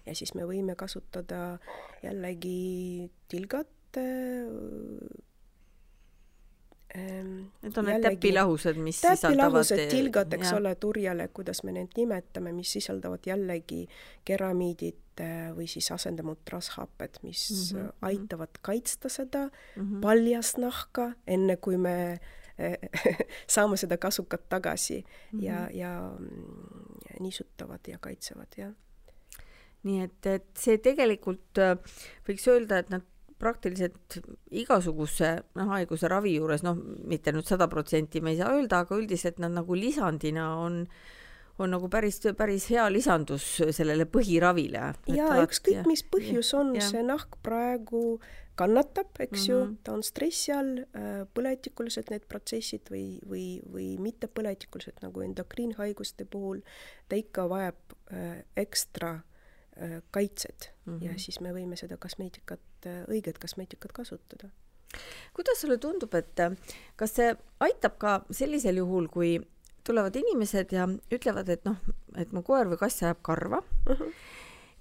ja 0.05 0.15
siis 0.15 0.33
me 0.33 0.41
võime 0.41 0.75
kasutada 0.75 1.59
jällegi 2.03 3.11
tilgat 3.27 3.97
äh,, 3.97 5.28
Need 6.95 7.77
on 7.77 7.85
need 7.85 8.01
täpilahused, 8.01 8.77
mis 8.81 9.01
täpilahused, 9.03 9.77
sisaldavad 9.77 9.91
tilgad, 9.91 10.33
eks 10.33 10.47
ja. 10.49 10.55
ole, 10.57 10.71
turjale, 10.81 11.27
kuidas 11.37 11.61
me 11.63 11.73
neid 11.75 11.93
nimetame, 11.97 12.49
mis 12.55 12.71
sisaldavad 12.73 13.27
jällegi 13.29 13.83
keramiidid 14.25 15.21
äh, 15.21 15.51
või 15.53 15.67
siis 15.69 15.91
asendamud 15.93 16.41
rasvhapped, 16.49 17.21
mis 17.21 17.43
mm 17.51 17.79
-hmm. 17.79 17.93
aitavad 18.09 18.57
kaitsta 18.65 19.09
seda 19.09 19.45
mm 19.49 19.83
-hmm. 19.83 20.01
paljast 20.01 20.57
nahka, 20.57 21.11
enne 21.27 21.57
kui 21.57 21.77
me 21.77 22.19
saame 23.55 23.77
seda 23.77 23.97
kasukat 23.97 24.49
tagasi 24.49 25.05
mm 25.05 25.39
-hmm. 25.39 25.43
ja, 25.43 25.69
ja 25.73 26.11
niisutavad 27.19 27.79
ja 27.87 27.97
kaitsevad, 28.01 28.47
jah. 28.57 28.73
nii 29.83 30.01
et, 30.03 30.25
et 30.25 30.47
see 30.57 30.77
tegelikult 30.77 31.61
võiks 32.27 32.47
öelda, 32.47 32.79
et 32.79 32.89
nad 32.89 33.05
praktiliselt 33.39 34.19
igasuguse 34.51 35.31
noh, 35.59 35.71
haiguse 35.73 36.09
ravi 36.11 36.35
juures, 36.37 36.63
noh, 36.65 36.77
mitte 37.09 37.33
nüüd 37.35 37.47
sada 37.47 37.69
protsenti 37.71 38.21
me 38.23 38.35
ei 38.35 38.41
saa 38.41 38.51
öelda, 38.57 38.83
aga 38.83 38.99
üldiselt 38.99 39.39
nad 39.43 39.55
nagu 39.55 39.77
lisandina 39.77 40.51
on 40.59 40.83
on 41.59 41.73
nagu 41.73 41.89
päris, 41.91 42.21
päris 42.39 42.69
hea 42.71 42.85
lisandus 42.87 43.45
sellele 43.75 44.05
põhiravile. 44.07 44.93
jaa, 45.11 45.41
ükskõik 45.43 45.89
mis 45.89 46.05
põhjus 46.07 46.53
on, 46.55 46.71
see 46.79 47.01
nahk 47.03 47.35
praegu 47.43 48.21
kannatab, 48.59 49.11
eks 49.19 49.31
mm 49.31 49.43
-hmm. 49.43 49.49
ju, 49.49 49.57
mhm. 49.65 49.75
ta 49.83 49.93
on 49.93 50.03
stressi 50.03 50.53
all, 50.55 50.85
äh, 50.95 51.25
põletikulised 51.35 52.11
need 52.11 52.27
protsessid 52.31 52.87
või, 52.91 53.19
või, 53.27 53.59
või 53.73 53.89
mittepõletikulised 53.99 55.03
nagu 55.03 55.21
endokriinhaiguste 55.21 56.25
puhul, 56.25 56.63
ta 57.07 57.19
ikka 57.19 57.49
vajab 57.49 57.97
äh, 58.11 58.43
ekstra 58.55 59.19
Äh, 59.81 60.01
kaitset 60.11 60.73
mm 60.85 60.97
-hmm. 60.97 61.05
ja 61.05 61.13
siis 61.17 61.39
me 61.39 61.53
võime 61.53 61.75
seda 61.75 61.97
kosmeetikat, 61.97 62.59
äh, 62.87 63.03
õiget 63.09 63.39
kosmeetikat 63.41 63.91
kasutada. 63.91 64.49
kuidas 65.33 65.61
sulle 65.61 65.77
tundub, 65.77 66.13
et 66.15 66.39
äh, 66.39 66.55
kas 66.95 67.15
see 67.15 67.33
aitab 67.59 67.97
ka 67.97 68.19
sellisel 68.31 68.81
juhul, 68.81 69.07
kui 69.07 69.39
tulevad 69.83 70.15
inimesed 70.15 70.73
ja 70.73 70.87
ütlevad, 71.11 71.49
et 71.49 71.65
noh, 71.65 71.77
et 72.17 72.31
mu 72.31 72.43
koer 72.43 72.69
või 72.69 72.77
kass 72.77 73.03
ajab 73.03 73.23
karva 73.25 73.61
mm, 73.61 73.95
-hmm 73.95 74.13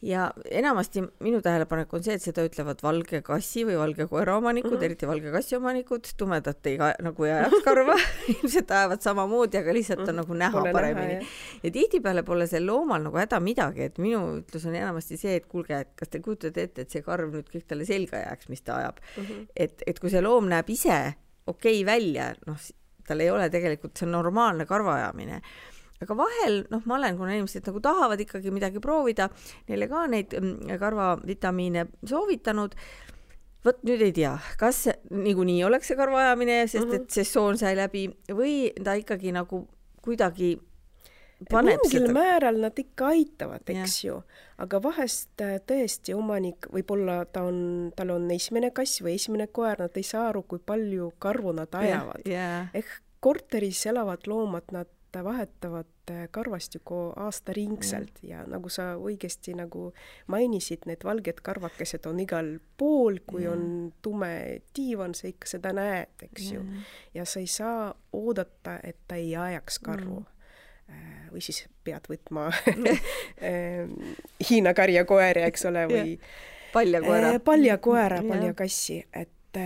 ja 0.02 0.30
enamasti 0.50 1.02
minu 1.24 1.40
tähelepanek 1.42 1.92
on 1.94 2.04
see, 2.06 2.14
et 2.14 2.22
seda 2.22 2.44
ütlevad 2.46 2.82
valge 2.84 3.18
kassi 3.26 3.64
või 3.66 3.78
valge 3.80 4.06
koera 4.10 4.36
omanikud 4.38 4.70
mm, 4.70 4.76
-hmm. 4.76 4.86
eriti 4.86 5.08
valge 5.10 5.32
kassi 5.34 5.56
omanikud, 5.58 6.10
tumedat 6.16 6.66
ei 6.70 6.78
nagu 6.78 7.26
ei 7.26 7.32
ajaks 7.34 7.64
karva 7.64 7.96
ilmselt 8.34 8.70
ajavad 8.70 9.02
samamoodi, 9.02 9.58
aga 9.58 9.74
lihtsalt 9.74 10.04
on 10.04 10.06
mm 10.06 10.10
-hmm. 10.10 10.20
nagu 10.22 10.34
näha 10.34 10.58
pole 10.58 10.72
paremini. 10.72 11.28
Ja 11.62 11.70
tihtipeale 11.70 12.22
pole 12.22 12.46
sel 12.46 12.66
loomal 12.66 13.02
nagu 13.02 13.18
häda 13.18 13.40
midagi, 13.40 13.82
et 13.82 13.98
minu 13.98 14.20
ütlus 14.38 14.66
on 14.68 14.74
enamasti 14.74 15.16
see, 15.16 15.36
et 15.36 15.46
kuulge, 15.46 15.80
et 15.80 15.94
kas 15.96 16.08
te 16.08 16.20
kujutate 16.20 16.62
ette, 16.62 16.82
et 16.82 16.90
see 16.90 17.02
karv 17.02 17.34
nüüd 17.34 17.50
kõik 17.50 17.66
talle 17.66 17.84
selga 17.84 18.22
jääks, 18.22 18.48
mis 18.48 18.62
ta 18.62 18.76
ajab 18.76 19.00
mm. 19.16 19.24
-hmm. 19.24 19.46
et, 19.56 19.82
et 19.86 19.98
kui 19.98 20.10
see 20.10 20.22
loom 20.22 20.48
näeb 20.48 20.70
ise 20.70 21.14
okei 21.46 21.82
okay 21.82 21.86
välja, 21.86 22.34
noh, 22.46 22.56
tal 23.08 23.20
ei 23.20 23.30
ole 23.30 23.50
tegelikult, 23.50 23.96
see 23.96 24.06
on 24.06 24.12
normaalne 24.12 24.66
karvaajamine 24.66 25.42
aga 26.04 26.16
vahel 26.18 26.62
noh, 26.72 26.82
ma 26.86 26.98
olen, 26.98 27.18
kuna 27.18 27.34
inimesed 27.36 27.66
nagu 27.68 27.82
tahavad 27.84 28.20
ikkagi 28.22 28.52
midagi 28.54 28.82
proovida, 28.82 29.28
neile 29.70 29.88
ka 29.90 30.06
neid 30.10 30.36
mm, 30.38 30.78
karvavitamiine 30.80 31.88
soovitanud. 32.06 32.76
vot 33.66 33.82
nüüd 33.84 34.02
ei 34.06 34.12
tea, 34.14 34.36
kas 34.58 34.86
niikuinii 35.10 35.64
oleks 35.66 35.90
see 35.90 35.98
karvaajamine, 35.98 36.60
sest 36.66 36.86
mm 36.86 36.92
-hmm. 36.92 37.02
et 37.02 37.10
sessioon 37.10 37.58
sai 37.58 37.74
läbi 37.76 38.06
või 38.30 38.70
ta 38.84 38.94
ikkagi 38.94 39.32
nagu 39.34 39.66
kuidagi 40.02 40.56
paneb 41.50 41.82
mingil 41.84 42.06
seda... 42.06 42.12
määral 42.14 42.60
nad 42.62 42.78
ikka 42.78 43.10
aitavad, 43.14 43.62
eks 43.70 44.04
ja. 44.04 44.10
ju, 44.10 44.16
aga 44.64 44.80
vahest 44.82 45.42
äh, 45.44 45.58
tõesti 45.62 46.14
omanik, 46.16 46.66
võib-olla 46.74 47.20
ta 47.30 47.44
on, 47.46 47.92
tal 47.96 48.10
on 48.16 48.30
esimene 48.34 48.70
kass 48.74 49.02
või 49.04 49.14
esimene 49.18 49.46
koer, 49.46 49.78
nad 49.78 49.98
ei 49.98 50.06
saa 50.06 50.28
aru, 50.32 50.42
kui 50.42 50.58
palju 50.58 51.12
karvu 51.22 51.54
nad 51.60 51.74
ajavad. 51.74 52.26
ehk 52.74 52.96
korteris 53.20 53.86
elavad 53.90 54.26
loomad, 54.30 54.70
nad 54.74 54.90
vahetavad 55.24 56.10
äh, 56.10 56.26
karvastikku 56.30 57.00
aastaringselt 57.16 58.22
ja 58.22 58.44
nagu 58.46 58.70
sa 58.72 58.92
õigesti 58.96 59.54
nagu 59.58 59.90
mainisid, 60.32 60.86
need 60.90 61.04
valged 61.04 61.42
karvakesed 61.44 62.06
on 62.10 62.22
igal 62.24 62.54
pool, 62.78 63.20
kui 63.26 63.44
ja. 63.44 63.52
on 63.52 63.92
tume 64.02 64.32
diivan, 64.76 65.14
sa 65.18 65.30
ikka 65.30 65.50
seda 65.50 65.74
näed, 65.76 66.26
eks 66.30 66.50
ja. 66.50 66.58
ju. 66.58 66.82
ja 67.14 67.28
sa 67.28 67.44
ei 67.44 67.50
saa 67.50 67.92
oodata, 68.12 68.78
et 68.82 69.00
ta 69.08 69.20
ei 69.20 69.36
ajaks 69.36 69.80
karvu 69.84 70.20
mm 70.22 70.34
või 71.28 71.42
siis 71.44 71.66
pead 71.84 72.06
võtma 72.08 72.46
Hiina 74.48 74.72
karjakoeri, 74.72 75.42
eks 75.48 75.66
ole, 75.68 75.82
või 75.90 76.14
paljakoera. 76.72 77.34
paljakoera, 77.44 78.22
paljakassi, 78.24 79.02
et 79.12 79.60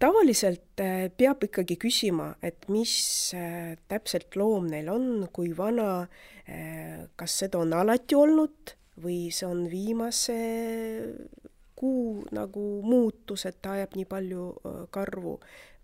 tavaliselt 0.00 0.80
äh, 0.80 1.08
peab 1.16 1.44
ikkagi 1.46 1.76
küsima, 1.80 2.34
et 2.44 2.68
mis 2.72 2.92
äh, 3.36 3.76
täpselt 3.88 4.36
loom 4.36 4.68
neil 4.72 4.90
on, 4.92 5.06
kui 5.32 5.54
vana, 5.56 6.04
äh, 6.44 7.06
kas 7.16 7.38
seda 7.44 7.62
on 7.62 7.72
alati 7.76 8.18
olnud 8.18 8.74
või 9.00 9.30
see 9.32 9.48
on 9.48 9.64
viimase 9.72 10.36
kuu 11.80 12.26
nagu 12.36 12.64
muutus, 12.84 13.46
et 13.48 13.62
ta 13.64 13.78
ajab 13.78 13.96
nii 13.96 14.08
palju 14.08 14.46
karvu 14.92 15.38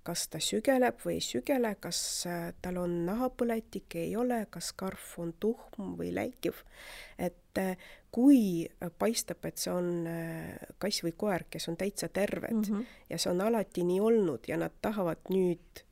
kas 0.07 0.27
ta 0.31 0.39
sügeleb 0.39 1.01
või 1.03 1.17
ei 1.17 1.23
sügele, 1.25 1.73
kas 1.83 1.99
tal 2.63 2.77
on 2.79 2.93
nahapõletik, 3.09 3.97
ei 3.99 4.13
ole, 4.15 4.45
kas 4.55 4.69
karv 4.79 5.17
on 5.19 5.33
tuhm 5.43 5.97
või 5.99 6.13
läikiv. 6.15 6.61
et 7.19 7.59
kui 8.17 8.65
paistab, 8.99 9.45
et 9.45 9.61
see 9.61 9.73
on 9.73 9.91
äh, 10.09 10.55
kass 10.83 11.05
või 11.05 11.13
koer, 11.21 11.45
kes 11.53 11.69
on 11.69 11.77
täitsa 11.77 12.09
terved 12.09 12.55
mm 12.55 12.63
-hmm. 12.63 12.87
ja 13.11 13.19
see 13.19 13.33
on 13.33 13.43
alati 13.45 13.85
nii 13.85 14.01
olnud 14.01 14.49
ja 14.49 14.57
nad 14.57 14.73
tahavad 14.83 15.29
nüüd, 15.29 15.85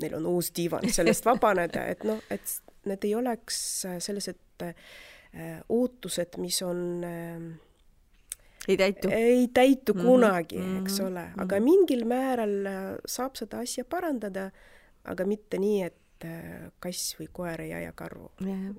neil 0.00 0.14
on 0.16 0.26
uus 0.26 0.52
diivan, 0.56 0.86
sellest 0.98 1.24
vabaneda, 1.28 1.84
et 1.86 2.04
noh, 2.08 2.22
et 2.30 2.54
need 2.88 3.04
ei 3.04 3.14
oleks 3.14 3.58
sellised 3.98 4.64
ootused, 5.68 6.38
mis 6.38 6.62
on 6.62 7.04
äh, 7.04 7.42
ei 8.68 8.76
täitu? 8.76 9.08
ei 9.10 9.48
täitu 9.48 9.94
mhm. 9.94 10.06
kunagi 10.06 10.58
mm, 10.58 10.78
-hmm. 10.78 10.82
eks 10.82 11.00
ole, 11.00 11.26
aga 11.36 11.56
-hmm. 11.56 11.62
mingil 11.62 12.04
määral 12.04 12.66
äh, 12.66 12.96
saab 13.06 13.36
seda 13.36 13.58
asja 13.58 13.84
parandada, 13.84 14.50
aga 15.04 15.26
mitte 15.26 15.58
nii, 15.58 15.82
et 15.82 15.96
äh, 16.28 16.66
kass 16.82 17.16
või 17.20 17.28
koer 17.32 17.64
ei 17.66 17.72
aja 17.80 17.92
karvu. 17.96 18.30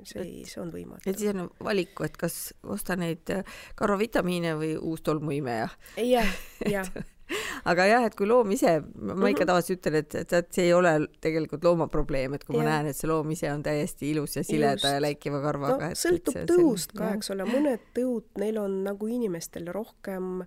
see, 0.03 0.43
see 0.45 0.61
on 0.61 0.73
võimatu. 0.73 1.09
et 1.09 1.19
siis 1.19 1.33
on 1.33 1.49
valiku, 1.63 2.07
et 2.07 2.17
kas 2.17 2.53
osta 2.63 2.97
neid 2.99 3.29
äh, 3.33 3.43
karvavitamiine 3.79 4.55
või 4.59 4.75
uus 4.77 5.01
tolmuimeja. 5.05 5.69
jah, 5.97 6.37
jah 6.77 6.93
aga 7.69 7.85
jah, 7.87 8.05
et 8.07 8.15
kui 8.17 8.27
loom 8.29 8.51
ise, 8.55 8.75
ma 8.81 9.29
ikka 9.31 9.43
mhm. 9.43 9.49
tavaliselt 9.49 9.79
ütlen, 9.79 9.97
et, 10.01 10.15
et, 10.23 10.35
et 10.39 10.49
see 10.55 10.67
ei 10.67 10.73
ole 10.75 10.93
tegelikult 11.23 11.65
looma 11.65 11.87
probleem, 11.91 12.37
et 12.37 12.45
kui 12.45 12.57
ja. 12.57 12.63
ma 12.63 12.69
näen, 12.69 12.91
et 12.91 12.99
see 12.99 13.09
loom 13.09 13.31
ise 13.35 13.49
on 13.53 13.63
täiesti 13.65 14.11
ilus 14.11 14.37
ja 14.37 14.45
sileda 14.45 14.77
Just. 14.79 14.89
ja 14.89 15.03
läikiva 15.03 15.41
karvaga 15.43 15.91
no,. 15.91 15.99
sõltub 15.99 16.39
et 16.41 16.51
tõust 16.51 16.95
ka, 16.97 17.13
eks 17.17 17.33
ole, 17.35 17.47
mõned 17.49 17.87
tõud, 17.95 18.27
neil 18.43 18.59
on 18.61 18.81
nagu 18.87 19.09
inimestel 19.11 19.69
rohkem, 19.75 20.45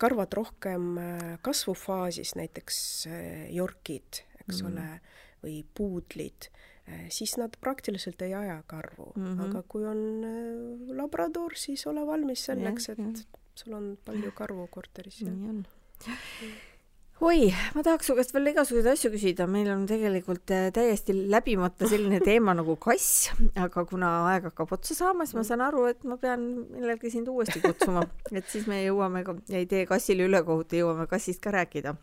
karvad 0.00 0.36
rohkem 0.36 0.94
äh, 1.00 1.26
kasvufaasis, 1.44 2.34
näiteks 2.40 2.78
jorkid, 3.54 4.24
eks 4.48 4.62
mm. 4.62 4.70
ole, 4.70 5.00
või 5.44 5.56
puudlid 5.76 6.48
äh, 6.50 7.06
siis 7.12 7.36
nad 7.40 7.56
praktiliselt 7.60 8.22
ei 8.26 8.34
aja 8.34 8.60
karvu 8.66 9.12
mm, 9.14 9.24
-hmm. 9.24 9.48
aga 9.48 9.64
kui 9.68 9.86
on 9.88 10.96
labrador, 10.96 11.56
siis 11.56 11.86
ole 11.86 12.06
valmis 12.06 12.44
selleks, 12.50 12.88
et 12.94 13.02
ja. 13.02 13.40
sul 13.54 13.72
on 13.80 13.96
palju 14.04 14.32
karvu 14.36 14.68
korteris. 14.70 15.22
nii 15.24 15.50
on 15.54 15.64
oi, 17.22 17.48
ma 17.74 17.82
tahaks 17.86 18.08
su 18.10 18.14
käest 18.18 18.32
veel 18.34 18.50
igasuguseid 18.50 18.88
asju 18.90 19.10
küsida, 19.12 19.46
meil 19.50 19.68
on 19.72 19.84
tegelikult 19.88 20.50
äh, 20.54 20.66
täiesti 20.74 21.14
läbimata 21.30 21.88
selline 21.90 22.18
teema 22.24 22.56
nagu 22.58 22.74
kass, 22.80 23.30
aga 23.66 23.84
kuna 23.88 24.10
aeg 24.32 24.48
hakkab 24.50 24.74
otsa 24.76 24.96
saama, 24.98 25.26
siis 25.26 25.38
ma 25.38 25.44
saan 25.46 25.62
aru, 25.64 25.86
et 25.92 26.02
ma 26.08 26.18
pean 26.20 26.44
millalgi 26.72 27.12
sind 27.14 27.30
uuesti 27.30 27.62
kutsuma, 27.64 28.02
et 28.34 28.48
siis 28.50 28.66
me 28.70 28.82
jõuame 28.82 29.22
ka, 29.26 29.36
ei 29.54 29.68
tee 29.70 29.84
kassile 29.90 30.26
ülekohut 30.28 30.74
ja 30.74 30.84
jõuame 30.84 31.06
kassist 31.10 31.42
ka 31.44 31.54
rääkida. 31.54 31.94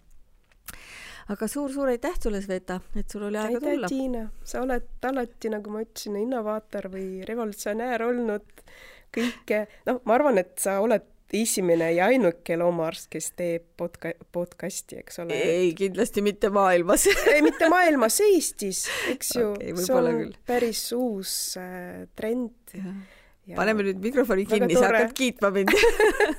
Aga 1.31 1.47
suur-suur 1.47 1.91
aitäh 1.93 2.17
sulle, 2.19 2.41
Sveta, 2.43 2.79
et 2.99 3.09
sul 3.11 3.27
oli 3.29 3.39
aega 3.39 3.59
aitäh, 3.59 3.75
tulla. 3.75 3.91
Tiina, 3.91 4.25
sa 4.43 4.63
oled 4.65 5.07
alati, 5.07 5.51
nagu 5.53 5.73
ma 5.73 5.85
ütlesin, 5.85 6.17
innovaator 6.21 6.89
või 6.91 7.23
revolutsionäär 7.27 8.03
olnud 8.07 8.65
kõike, 9.15 9.65
noh, 9.87 10.01
ma 10.07 10.17
arvan, 10.17 10.41
et 10.41 10.55
sa 10.61 10.79
oled 10.83 11.07
esimene 11.31 11.87
ja 11.95 12.09
ainuke 12.11 12.57
loomaarst, 12.59 13.07
kes 13.11 13.31
teeb 13.39 13.63
podca-, 13.79 14.13
podcasti, 14.35 14.99
eks 14.99 15.21
ole. 15.23 15.37
ei, 15.37 15.71
kindlasti 15.77 16.23
mitte 16.25 16.51
maailmas 16.51 17.07
ei, 17.31 17.39
mitte 17.45 17.69
maailmas, 17.71 18.19
Eestis, 18.25 18.85
eks 19.13 19.35
ju 19.37 19.47
okay,. 19.53 19.75
see 19.79 19.95
on 19.95 20.11
küll. 20.11 20.37
päris 20.47 20.85
uus 20.97 21.33
äh, 21.61 22.05
trend. 22.19 22.75
Ja 22.75 23.55
paneme 23.57 23.83
nüüd 23.87 24.03
mikrofoni 24.03 24.43
kinni, 24.45 24.75
sa 24.77 24.91
hakkad 24.91 25.15
kiitma 25.17 25.49
mind 25.55 25.71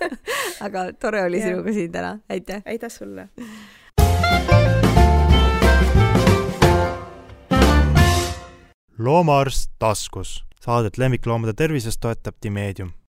aga 0.67 0.85
tore 1.01 1.25
oli 1.27 1.41
ja. 1.41 1.51
sinuga 1.51 1.75
siin 1.75 1.93
täna, 1.93 2.13
aitäh. 2.31 2.63
aitäh 2.69 2.93
sulle. 2.93 3.27
Loomaarst 9.05 9.71
taskus, 9.79 10.45
saadet 10.61 10.99
lemmikloomade 10.99 11.53
tervisest 11.53 12.01
toetab 12.01 12.35
Timeedium 12.41 12.93